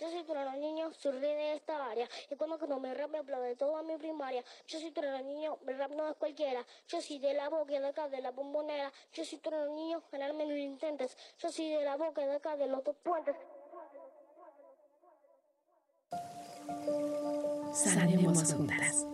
[0.00, 2.08] Yo soy tu niño, soy rey de esta área.
[2.30, 4.42] Y cuando no me rap me aplaude toda mi primaria.
[4.66, 6.64] Yo soy tu niño, mi rap no es cualquiera.
[6.88, 8.90] Yo soy de la boca de acá de la bombonera.
[9.12, 11.14] Yo soy tu niño, ganarme no lo intentes.
[11.38, 13.36] Yo soy de la boca de acá de los dos puentes.
[17.74, 19.06] Sanemos juntas.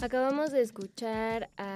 [0.00, 1.73] Acabamos de escuchar a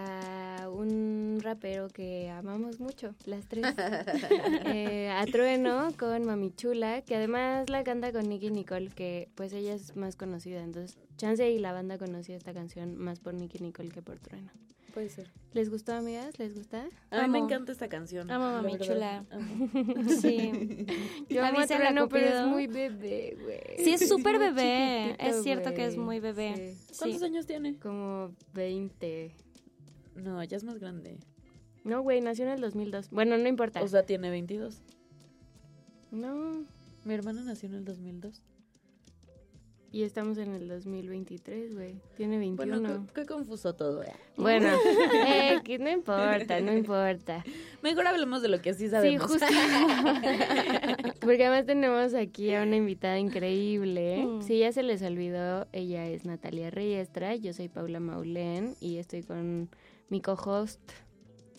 [0.78, 3.64] un rapero que amamos mucho, las tres.
[4.66, 9.52] Eh, a Trueno con Mami Chula, que además la canta con Nicky Nicole, que pues
[9.52, 10.62] ella es más conocida.
[10.62, 14.50] Entonces, Chance y la banda conoció esta canción más por Nicky Nicole que por Trueno.
[14.94, 15.30] Puede ser.
[15.52, 16.38] ¿Les gustó, amigas?
[16.38, 16.86] ¿Les gusta?
[17.10, 18.30] A mí me encanta esta canción.
[18.30, 18.78] Amo a Mami.
[18.78, 19.24] Chula.
[19.30, 19.68] Amo.
[20.20, 20.86] Sí.
[21.28, 23.84] Yo amo a Trueno, pero es muy bebé, güey.
[23.84, 25.16] Sí, es súper bebé.
[25.18, 26.74] Es cierto que es muy bebé.
[26.90, 26.94] Sí.
[26.98, 27.26] ¿Cuántos Sí.
[27.26, 27.76] años tiene?
[27.78, 29.32] Como 20.
[30.22, 31.16] No, ya es más grande.
[31.84, 33.10] No, güey, nació en el 2002.
[33.10, 33.82] Bueno, no importa.
[33.82, 34.80] O sea, tiene 22.
[36.10, 36.64] no.
[37.04, 38.42] Mi hermana nació en el 2002.
[39.90, 41.94] Y estamos en el 2023, güey.
[42.16, 42.80] Tiene 21.
[42.80, 44.02] Bueno, qué, qué confuso todo.
[44.02, 44.12] ¿eh?
[44.36, 44.68] Bueno,
[45.26, 47.42] eh, que no importa, no importa.
[47.82, 49.26] Mejor hablemos de lo que sí Sí, sabemos.
[49.30, 49.46] justo.
[51.20, 54.24] Porque además tenemos aquí a una invitada increíble.
[54.24, 54.42] Mm.
[54.42, 59.22] Si ya se les olvidó, ella es Natalia Reyestra, yo soy Paula Maulén y estoy
[59.22, 59.68] con
[60.08, 60.80] mi co-host.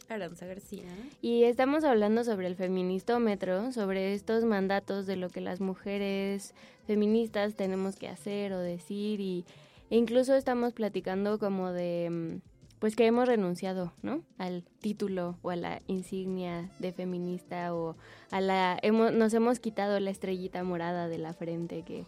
[0.07, 0.83] Aranza García.
[1.21, 6.55] Y estamos hablando sobre el feministómetro, sobre estos mandatos de lo que las mujeres
[6.87, 9.45] feministas tenemos que hacer o decir y
[9.91, 14.23] e incluso estamos platicando como de mm, pues que hemos renunciado, ¿no?
[14.37, 17.95] Al título o a la insignia de feminista o
[18.31, 22.05] a la hemos, nos hemos quitado la estrellita morada de la frente que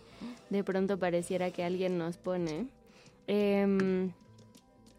[0.50, 2.68] de pronto pareciera que alguien nos pone.
[3.28, 4.12] Em,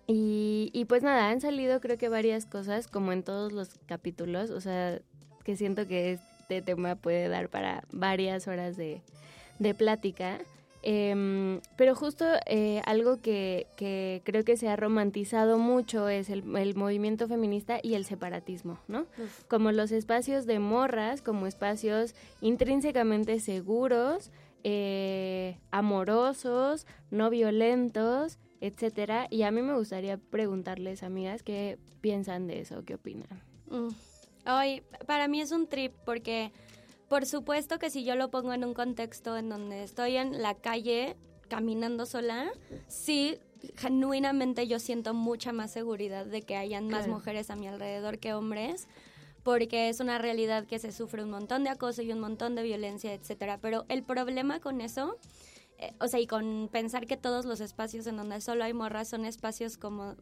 [0.06, 4.50] y, y pues nada, han salido creo que varias cosas, como en todos los capítulos,
[4.50, 5.00] o sea,
[5.42, 9.00] que siento que este tema puede dar para varias horas de,
[9.58, 10.38] de plática.
[10.82, 16.56] Em, pero justo eh, algo que, que creo que se ha romantizado mucho es el,
[16.56, 19.06] el movimiento feminista y el separatismo, ¿no?
[19.48, 24.32] Como los espacios de morras, como espacios intrínsecamente seguros,
[24.64, 29.26] eh, amorosos, no violentos, etcétera.
[29.30, 33.42] Y a mí me gustaría preguntarles, amigas, qué piensan de eso, qué opinan.
[33.70, 33.88] Mm.
[34.44, 36.52] Ay, para mí es un trip porque
[37.12, 40.54] por supuesto que si yo lo pongo en un contexto en donde estoy en la
[40.54, 41.14] calle
[41.46, 42.50] caminando sola,
[42.88, 43.38] sí,
[43.76, 47.12] genuinamente yo siento mucha más seguridad de que hayan más Claro.
[47.12, 48.88] mujeres a mi alrededor que hombres,
[49.42, 52.62] porque es una realidad que se sufre un montón de acoso y un montón de
[52.62, 53.58] violencia, etcétera.
[53.60, 55.18] Pero el problema con eso,
[55.76, 59.08] eh, o sea, y con pensar que todos los espacios en donde solo hay morras
[59.08, 60.16] son espacios como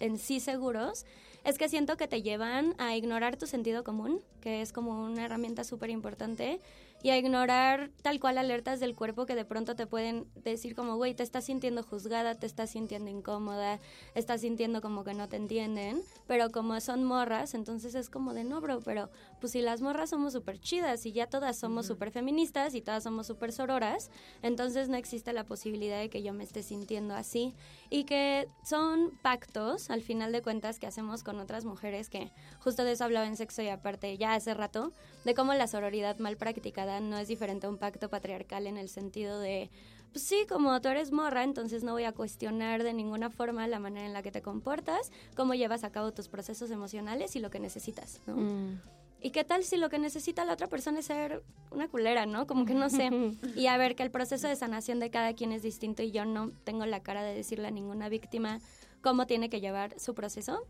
[0.00, 1.06] en sí seguros,
[1.44, 5.24] es que siento que te llevan a ignorar tu sentido común, que es como una
[5.24, 6.60] herramienta súper importante,
[7.02, 10.96] y a ignorar tal cual alertas del cuerpo que de pronto te pueden decir como,
[10.96, 13.78] güey, te estás sintiendo juzgada, te estás sintiendo incómoda,
[14.14, 18.42] estás sintiendo como que no te entienden, pero como son morras, entonces es como de
[18.42, 19.10] no, bro, pero
[19.40, 23.02] pues si las morras somos súper chidas y ya todas somos súper feministas y todas
[23.04, 24.10] somos súper sororas,
[24.42, 27.54] entonces no existe la posibilidad de que yo me esté sintiendo así
[27.90, 32.30] y que son pactos, al final de cuentas, que hacemos con otras mujeres que
[32.60, 34.92] justo de eso hablaba en sexo y aparte ya hace rato,
[35.24, 38.88] de cómo la sororidad mal practicada no es diferente a un pacto patriarcal en el
[38.88, 39.70] sentido de,
[40.12, 43.78] pues sí, como tú eres morra, entonces no voy a cuestionar de ninguna forma la
[43.78, 47.50] manera en la que te comportas, cómo llevas a cabo tus procesos emocionales y lo
[47.50, 48.36] que necesitas, ¿no?
[48.36, 48.80] Mm.
[49.20, 52.46] ¿Y qué tal si lo que necesita la otra persona es ser una culera, no?
[52.46, 53.10] Como que no sé.
[53.56, 56.24] Y a ver, que el proceso de sanación de cada quien es distinto y yo
[56.24, 58.60] no tengo la cara de decirle a ninguna víctima
[59.02, 60.66] cómo tiene que llevar su proceso.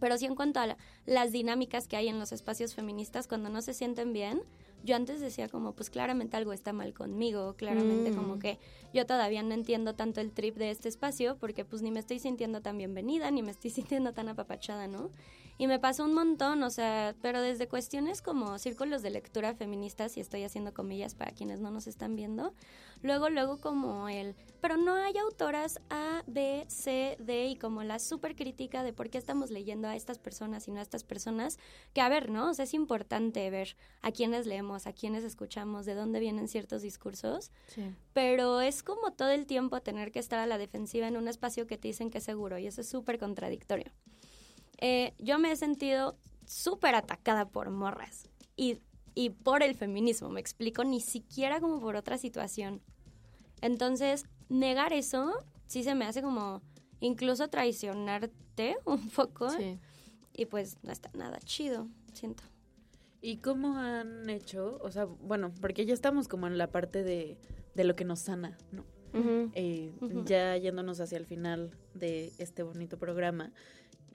[0.00, 0.76] Pero sí en cuanto a la-
[1.06, 4.42] las dinámicas que hay en los espacios feministas cuando no se sienten bien,
[4.84, 8.14] yo antes decía como, pues claramente algo está mal conmigo, claramente Mm.
[8.16, 8.58] como que
[8.92, 12.18] yo todavía no entiendo tanto el trip de este espacio porque pues ni me estoy
[12.18, 13.70] sintiendo tan bienvenida, ni me estoy
[14.00, 15.10] sintiendo tan apapachada, ¿no?
[15.62, 20.16] Y me pasó un montón, o sea, pero desde cuestiones como círculos de lectura feministas,
[20.16, 22.52] y estoy haciendo comillas para quienes no nos están viendo,
[23.00, 28.00] luego, luego como el, pero no hay autoras A, B, C, D, y como la
[28.00, 31.60] súper crítica de por qué estamos leyendo a estas personas y no a estas personas,
[31.94, 32.50] que a ver, ¿no?
[32.50, 36.82] O sea, es importante ver a quiénes leemos, a quiénes escuchamos, de dónde vienen ciertos
[36.82, 37.84] discursos, Sí.
[38.12, 41.68] pero es como todo el tiempo tener que estar a la defensiva en un espacio
[41.68, 43.92] que te dicen que es seguro y eso es súper contradictorio.
[44.84, 48.80] Eh, yo me he sentido súper atacada por morras y,
[49.14, 52.80] y por el feminismo, me explico, ni siquiera como por otra situación.
[53.60, 55.32] Entonces, negar eso
[55.66, 56.62] sí se me hace como
[57.00, 59.78] incluso traicionarte un poco Sí.
[60.34, 62.42] y pues no está nada chido, siento.
[63.20, 64.80] ¿Y cómo han hecho?
[64.82, 67.38] O sea, bueno, porque ya estamos como en la parte de,
[67.76, 68.84] de lo que nos sana, ¿no?
[69.54, 70.24] Eh, Ujú.
[70.24, 73.52] Ya yéndonos hacia el final de este bonito programa,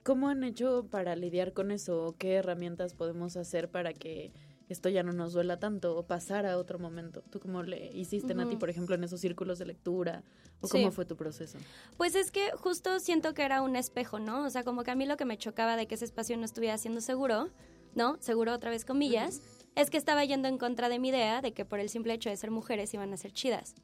[0.02, 2.04] ¿cómo han hecho para lidiar con eso?
[2.06, 4.32] ¿O ¿Qué herramientas podemos hacer para que
[4.68, 7.22] esto ya no nos duela tanto o pasar a otro momento?
[7.30, 8.58] ¿Tú cómo le hiciste, Nati, Ujú.
[8.60, 10.22] por ejemplo, en esos círculos de lectura?
[10.60, 10.72] ¿O Sí.
[10.78, 11.58] cómo fue tu proceso?
[11.96, 14.44] Pues es que justo siento que era un espejo, ¿no?
[14.44, 16.44] O sea, como que a mí lo que me chocaba de que ese espacio no
[16.44, 17.48] estuviera siendo seguro,
[17.94, 18.16] ¿no?
[18.20, 19.40] Seguro otra vez comillas,
[19.76, 22.28] es que estaba yendo en contra de mi idea de que por el simple hecho
[22.28, 23.74] de ser mujeres iban a ser chidas.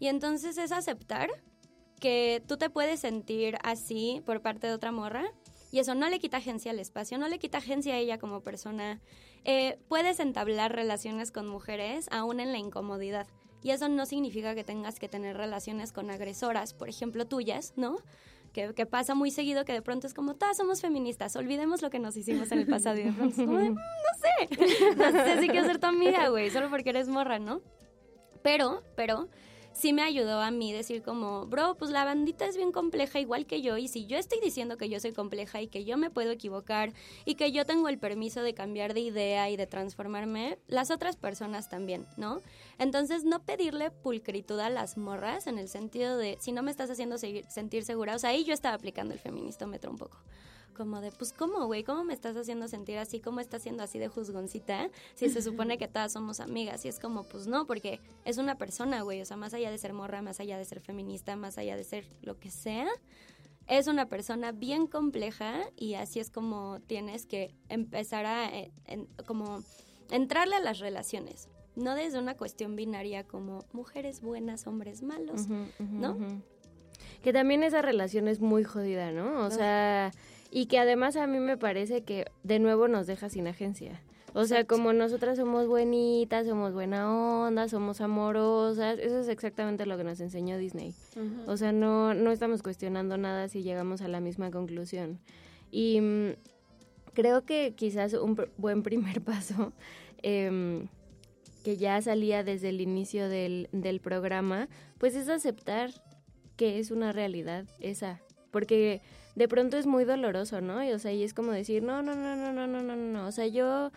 [0.00, 1.30] Y entonces es aceptar
[2.00, 5.24] que tú te puedes sentir así por parte de otra morra
[5.70, 8.40] y eso no le quita agencia al espacio, no le quita agencia a ella como
[8.40, 9.00] persona.
[9.44, 13.26] Eh, puedes entablar relaciones con mujeres aún en la incomodidad.
[13.62, 17.98] Y eso no significa que tengas que tener relaciones con agresoras, por ejemplo, tuyas, ¿no?
[18.54, 21.90] Que, que pasa muy seguido que de pronto es como, todas somos feministas, olvidemos lo
[21.90, 22.98] que nos hicimos en el pasado.
[22.98, 23.78] Y de pronto es como, "Mm, no
[24.18, 27.60] sé, no sé si quiero ser tu amiga, güey, solo porque eres morra, ¿no?
[28.42, 29.28] Pero, pero,
[29.80, 33.46] sí me ayudó a mí decir como, bro, pues la bandita es bien compleja igual
[33.46, 36.10] que yo y si yo estoy diciendo que yo soy compleja y que yo me
[36.10, 36.92] puedo equivocar
[37.24, 41.16] y que yo tengo el permiso de cambiar de idea y de transformarme, las otras
[41.16, 42.40] personas también, ¿no?
[42.78, 46.90] Entonces no pedirle pulcritud a las morras en el sentido de, si no me estás
[46.90, 50.18] haciendo seguir- sentir segura, o sea, ahí yo estaba aplicando el feministómetro un poco.
[50.76, 51.84] Como de, pues, ¿cómo, güey?
[51.84, 53.20] ¿Cómo me estás haciendo sentir así?
[53.20, 54.88] ¿Cómo estás siendo así de juzgoncita?
[55.14, 56.84] Si se supone que todas somos amigas.
[56.84, 59.20] Y es como, pues no, porque es una persona, güey.
[59.20, 61.84] O sea, más allá de ser morra, más allá de ser feminista, más allá de
[61.84, 62.86] ser lo que sea,
[63.66, 69.06] es una persona bien compleja y así es como tienes que empezar a, eh, en-
[69.26, 69.62] como,
[70.10, 71.48] entrarle a las relaciones.
[71.76, 75.46] No desde una cuestión binaria como mujeres buenas, hombres malos.
[75.78, 76.14] ¿no?
[77.22, 79.44] Que también esa relación es muy jodida, ¿no?
[79.46, 80.10] O sea,
[80.50, 84.00] y que además a mí me parece que de nuevo nos deja sin agencia.
[84.32, 89.96] O sea, como nosotras somos buenitas, somos buena onda, somos amorosas, eso es exactamente lo
[89.96, 90.94] que nos enseñó Disney.
[91.48, 95.18] O sea, no, no estamos cuestionando nada si llegamos a la misma conclusión.
[95.72, 96.28] Y mm,
[97.12, 99.72] creo que quizás un pr- buen primer paso,
[100.22, 100.86] em,
[101.64, 105.90] que ya salía desde el inicio del, del programa, pues es aceptar
[106.56, 108.20] que es una realidad esa.
[108.52, 109.02] Porque
[109.34, 110.82] de pronto es muy doloroso, ¿no?
[110.84, 113.26] Y, o sea, y es como decir, no, no, no, no, no, no, no, no.
[113.26, 113.90] O sea, yo...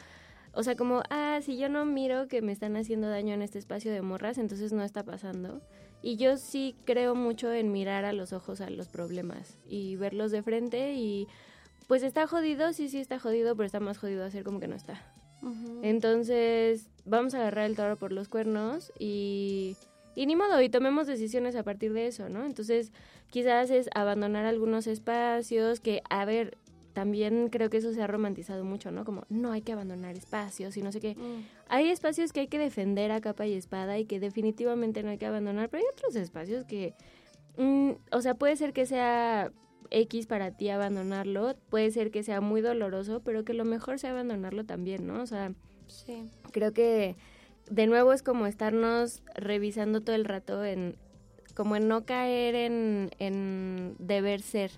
[0.55, 3.57] O sea, como, ah, si yo no miro que me están haciendo daño en este
[3.57, 5.61] espacio de morras, entonces no está pasando.
[6.03, 10.31] Y yo sí creo mucho en mirar a los ojos a los problemas y verlos
[10.31, 11.27] de frente y
[11.87, 14.75] pues está jodido, sí, sí está jodido, pero está más jodido hacer como que no
[14.75, 15.01] está.
[15.81, 19.75] Entonces, vamos a agarrar el toro por los cuernos y,
[20.15, 22.45] y ni modo, y tomemos decisiones a partir de eso, ¿no?
[22.45, 22.91] Entonces,
[23.29, 26.57] quizás es abandonar algunos espacios que, a ver,
[26.93, 29.03] también creo que eso se ha romantizado mucho, ¿no?
[29.03, 31.15] Como, no hay que abandonar espacios y no sé qué.
[31.15, 31.43] Mm.
[31.67, 35.17] Hay espacios que hay que defender a capa y espada y que definitivamente no hay
[35.17, 36.93] que abandonar, pero hay otros espacios que,
[37.57, 39.51] mm, o sea, puede ser que sea
[39.89, 44.11] X para ti abandonarlo, puede ser que sea muy doloroso, pero que lo mejor sea
[44.11, 45.21] abandonarlo también, ¿no?
[45.21, 45.53] O sea,
[45.87, 46.29] Sí.
[46.51, 47.15] creo que
[47.69, 50.95] de nuevo es como estarnos revisando todo el rato en,
[51.55, 54.71] como en no caer en, en deber ser,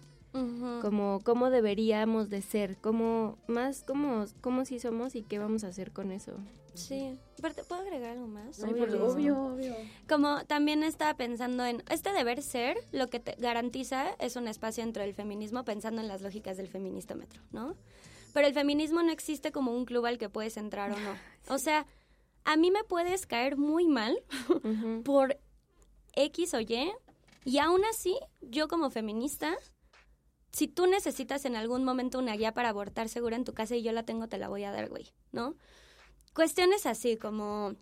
[0.81, 5.67] como cómo deberíamos de ser, como más como, como si somos y qué vamos a
[5.67, 6.33] hacer con eso.
[6.73, 7.17] Sí.
[7.39, 8.61] Aparte, ¿Puedo agregar algo más?
[8.61, 9.73] Ay, por- obvio, obvio.
[10.09, 14.83] Como también estaba pensando en este deber ser, lo que te garantiza es un espacio
[14.83, 17.75] dentro del feminismo pensando en las lógicas del feministómetro, ¿no?
[18.33, 21.11] Pero el feminismo no existe como un club al que puedes entrar o no.
[21.47, 21.86] O sea,
[22.46, 24.24] a mí me puedes caer muy mal
[25.04, 25.38] por
[26.14, 26.91] X o Y
[27.43, 29.56] y aún así, yo como feminista,
[30.52, 33.84] si tú necesitas en algún momento una guía para abortar segura en tu casa y
[33.84, 35.56] yo la tengo, te la voy a dar, güey, ¿no?
[36.34, 37.76] Cuestiones así como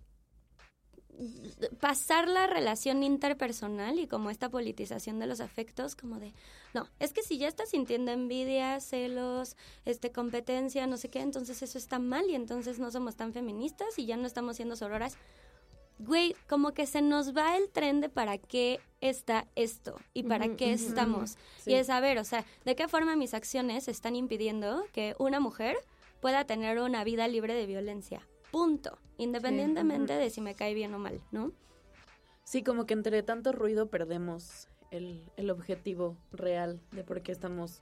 [1.80, 6.34] pasar la relación interpersonal y como esta politización de los afectos, como de,
[6.74, 9.56] no, es que si ya estás sintiendo envidia, celos,
[9.86, 13.98] este competencia, no sé qué, entonces eso está mal y entonces no somos tan feministas
[13.98, 15.18] y ya no estamos siendo sororas.
[16.00, 20.56] Güey, como que se nos va el tren de para qué está esto y para
[20.56, 21.38] qué estamos.
[21.60, 21.72] Sí.
[21.72, 25.78] Y es saber, o sea, de qué forma mis acciones están impidiendo que una mujer
[26.20, 28.28] pueda tener una vida libre de violencia.
[28.54, 29.00] Punto.
[29.18, 31.52] Independientemente de si me cae bien o mal, ¿no?
[32.44, 37.82] Sí, como que entre tanto ruido perdemos el, el objetivo real de por qué estamos,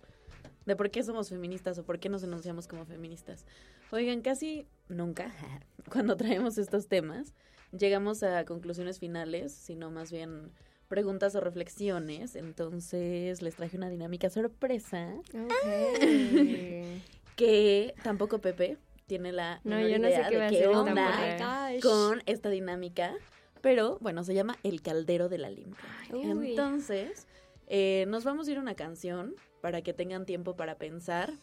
[0.65, 3.45] de por qué somos feministas o por qué nos enunciamos como feministas.
[3.91, 5.33] Oigan, casi nunca,
[5.91, 7.33] cuando traemos estos temas,
[7.77, 10.53] llegamos a conclusiones finales, sino más bien
[10.87, 12.37] preguntas o reflexiones.
[12.37, 15.15] Entonces les traje una dinámica sorpresa
[17.35, 18.77] que tampoco Pepe
[19.11, 23.13] tiene la No, yo no sé idea qué va de qué onda con esta dinámica.
[23.59, 25.83] Pero bueno, se llama El Caldero de la Limpia.
[26.13, 26.51] Uy.
[26.51, 27.27] Entonces,
[27.67, 31.33] eh, nos vamos a ir a una canción para que tengan tiempo para pensar.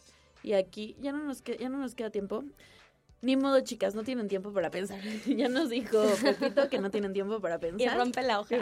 [0.42, 2.42] Y aquí ya no nos, ya no nos queda tiempo.
[3.20, 5.00] Ni modo, chicas, no tienen tiempo para pensar.
[5.26, 7.98] ya nos dijo Pepito que no tienen tiempo para Y pensar.
[7.98, 8.56] rompe la hoja.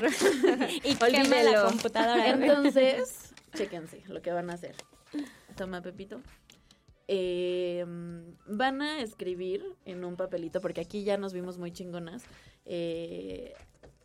[0.82, 2.28] y quema la computadora.
[2.30, 4.74] Entonces, chéquense lo que van a hacer.
[5.54, 6.20] Toma, Pepito.
[7.08, 7.84] Eh,
[8.46, 12.24] van a escribir en un papelito, porque aquí ya nos vimos muy chingonas,
[12.64, 13.54] eh,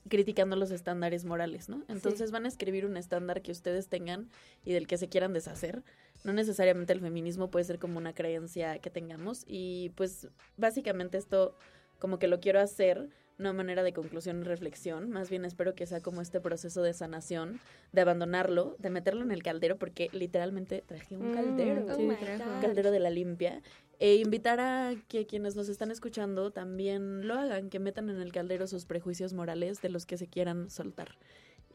[0.08, 1.84] criticando los estándares morales, ¿no?
[1.88, 4.30] Entonces van a escribir un estándar que ustedes tengan
[4.66, 5.84] y del que se quieran deshacer.
[6.24, 9.44] No necesariamente el feminismo puede ser como una creencia que tengamos.
[9.48, 10.28] Y pues
[10.58, 11.56] básicamente esto
[11.98, 13.10] como que lo quiero hacer
[13.42, 16.94] no manera de conclusión y reflexión, más bien espero que sea como este proceso de
[16.94, 17.60] sanación,
[17.92, 22.04] de abandonarlo, de meterlo en el caldero, porque literalmente traje un Mm, caldero, Oh sí,
[22.04, 23.62] un caldero de la limpia,
[24.00, 28.32] e invitar a que quienes nos están escuchando también lo hagan, que metan en el
[28.32, 31.18] caldero sus prejuicios morales de los que se quieran soltar.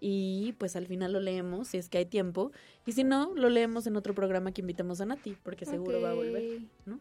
[0.00, 2.52] Y pues al final lo leemos si es que hay tiempo,
[2.84, 6.10] y si no, lo leemos en otro programa que invitemos a Nati, porque seguro va
[6.10, 7.00] a volver, ¿no?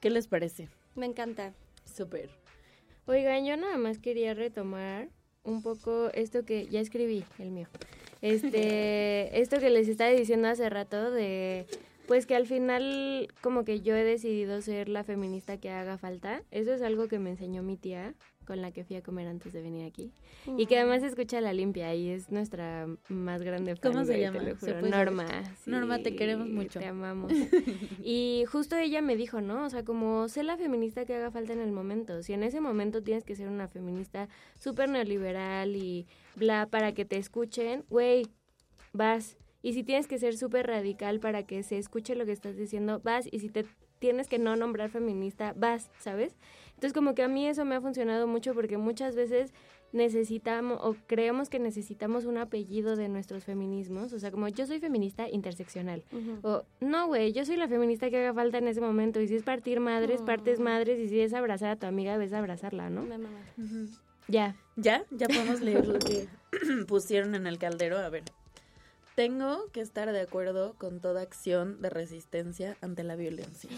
[0.00, 0.68] ¿Qué les parece?
[0.94, 1.52] Me encanta.
[1.84, 2.39] Súper.
[3.10, 5.08] Oigan, yo nada más quería retomar
[5.42, 7.66] un poco esto que ya escribí, el mío.
[8.22, 11.66] Este, esto que les estaba diciendo hace rato de
[12.10, 16.42] pues que al final como que yo he decidido ser la feminista que haga falta.
[16.50, 19.52] Eso es algo que me enseñó mi tía con la que fui a comer antes
[19.52, 20.10] de venir aquí.
[20.58, 23.92] Y que además escucha la limpia y es nuestra más grande fan.
[23.92, 24.40] ¿Cómo se llama?
[24.40, 24.88] te lo.
[24.88, 25.24] Norma.
[25.66, 26.80] Norma, te queremos mucho.
[26.80, 27.30] Te amamos.
[28.02, 29.64] y justo ella me dijo, ¿no?
[29.64, 32.24] O sea, como sé la feminista que haga falta en el momento.
[32.24, 37.04] Si en ese momento tienes que ser una feminista súper neoliberal y bla para que
[37.04, 38.26] te escuchen, güey,
[38.92, 39.36] vas.
[39.62, 43.00] Y si tienes que ser súper radical para que se escuche lo que estás diciendo,
[43.02, 43.28] vas.
[43.30, 43.66] Y si te
[43.98, 46.36] tienes que no nombrar feminista, vas, ¿sabes?
[46.70, 49.52] Entonces como que a mí eso me ha funcionado mucho porque muchas veces
[49.92, 54.80] necesitamos o creemos que necesitamos un apellido de nuestros feminismos, o sea, como yo soy
[54.80, 56.02] feminista interseccional.
[56.42, 59.34] O no, güey, yo soy la feminista que haga falta en ese momento y si
[59.34, 63.04] es partir madres, partes madres y si es abrazar a tu amiga, ves abrazarla, ¿no?
[64.28, 64.56] Ya.
[64.76, 65.04] ¿Ya?
[65.10, 66.28] Ya podemos leer lo que
[66.86, 67.98] pusieron en el caldero.
[67.98, 68.24] A ver.
[69.20, 73.68] Tengo que estar de acuerdo con toda acción de resistencia ante la violencia.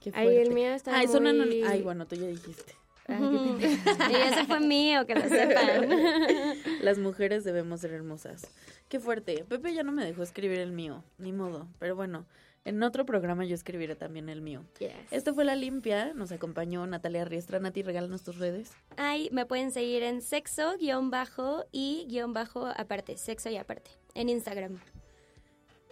[0.00, 2.76] Qué Ay, el mío está Ay, son muy- anón- Ay, bueno, tú ya dijiste.
[3.08, 3.18] Ay,
[4.08, 5.88] y ese fue mío, que lo sepan.
[6.80, 8.46] Las mujeres debemos ser hermosas.
[8.88, 9.44] Qué fuerte.
[9.48, 11.02] Pepe ya no me dejó escribir el mío.
[11.18, 11.66] Ni modo.
[11.80, 12.24] Pero bueno,
[12.64, 14.64] en otro programa yo escribiré también el mío.
[14.78, 14.92] Yes.
[15.10, 16.12] Esto fue La Limpia.
[16.14, 17.58] Nos acompañó Natalia Riestra.
[17.58, 18.72] Nati, regálanos tus redes.
[18.96, 23.90] Ay, me pueden seguir en sexo, guion bajo y guion bajo aparte, sexo y aparte,
[24.14, 24.78] en Instagram.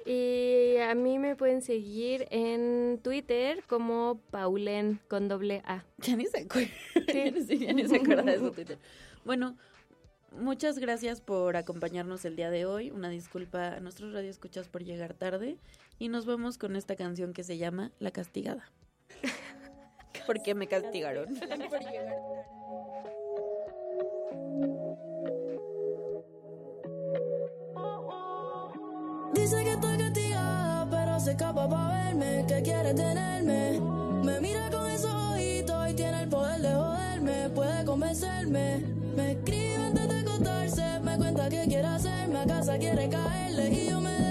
[0.07, 5.85] Y a mí me pueden seguir en Twitter como Paulen con doble A.
[5.99, 6.71] Ya ni se acuerda.
[7.15, 8.79] ya, ni, se- ya ni se acuerda de su Twitter.
[9.25, 9.57] Bueno,
[10.33, 12.91] muchas gracias por acompañarnos el día de hoy.
[12.91, 15.57] Una disculpa a nuestros radioescuchas por llegar tarde.
[15.99, 18.71] Y nos vamos con esta canción que se llama La Castigada.
[20.27, 21.29] ¿Por qué me castigaron?
[29.35, 33.81] Dice que estoy castigada, pero se escapa pa' verme, que quiere tenerme.
[34.25, 38.79] Me mira con esos ojitos y tiene el poder de joderme, puede convencerme.
[39.17, 40.10] Me escribe antes
[41.51, 44.30] que quiere hacerme, a casa quiere caerle y yo me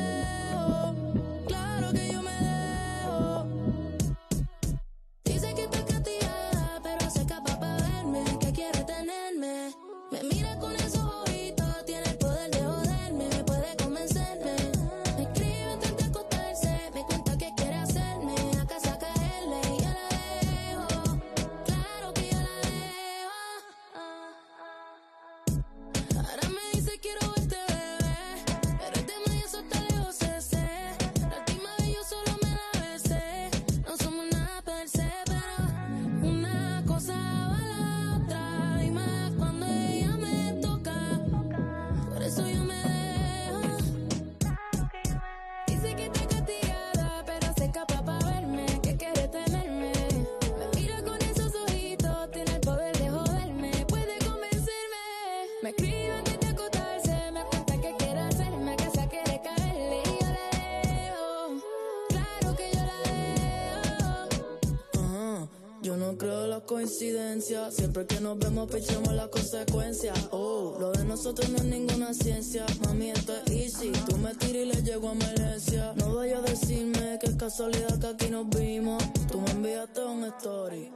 [66.69, 67.73] coincidencias.
[67.73, 70.15] Siempre que nos vemos, pichamos las consecuencias.
[70.29, 72.63] Oh, lo de nosotros no es ninguna ciencia.
[72.85, 73.91] Mami, esto es easy.
[74.07, 75.93] Tú me tiras y le llego a emergencia.
[75.95, 79.01] No vaya a decirme que es casualidad que aquí nos vimos.
[79.31, 80.91] Tú me enviaste un story.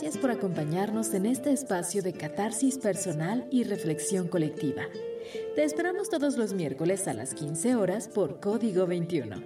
[0.00, 4.84] Gracias por acompañarnos en este espacio de catarsis personal y reflexión colectiva.
[5.56, 9.42] Te esperamos todos los miércoles a las 15 horas por Código 21.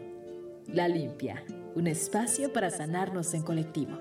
[0.67, 1.43] La Limpia,
[1.75, 3.99] un espacio para sanarnos en colectivo.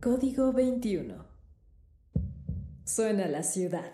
[0.00, 1.26] Código 21.
[2.84, 3.92] Suena la ciudad.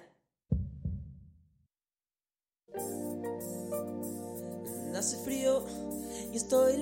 [4.94, 5.64] Hace frío
[6.34, 6.76] y estoy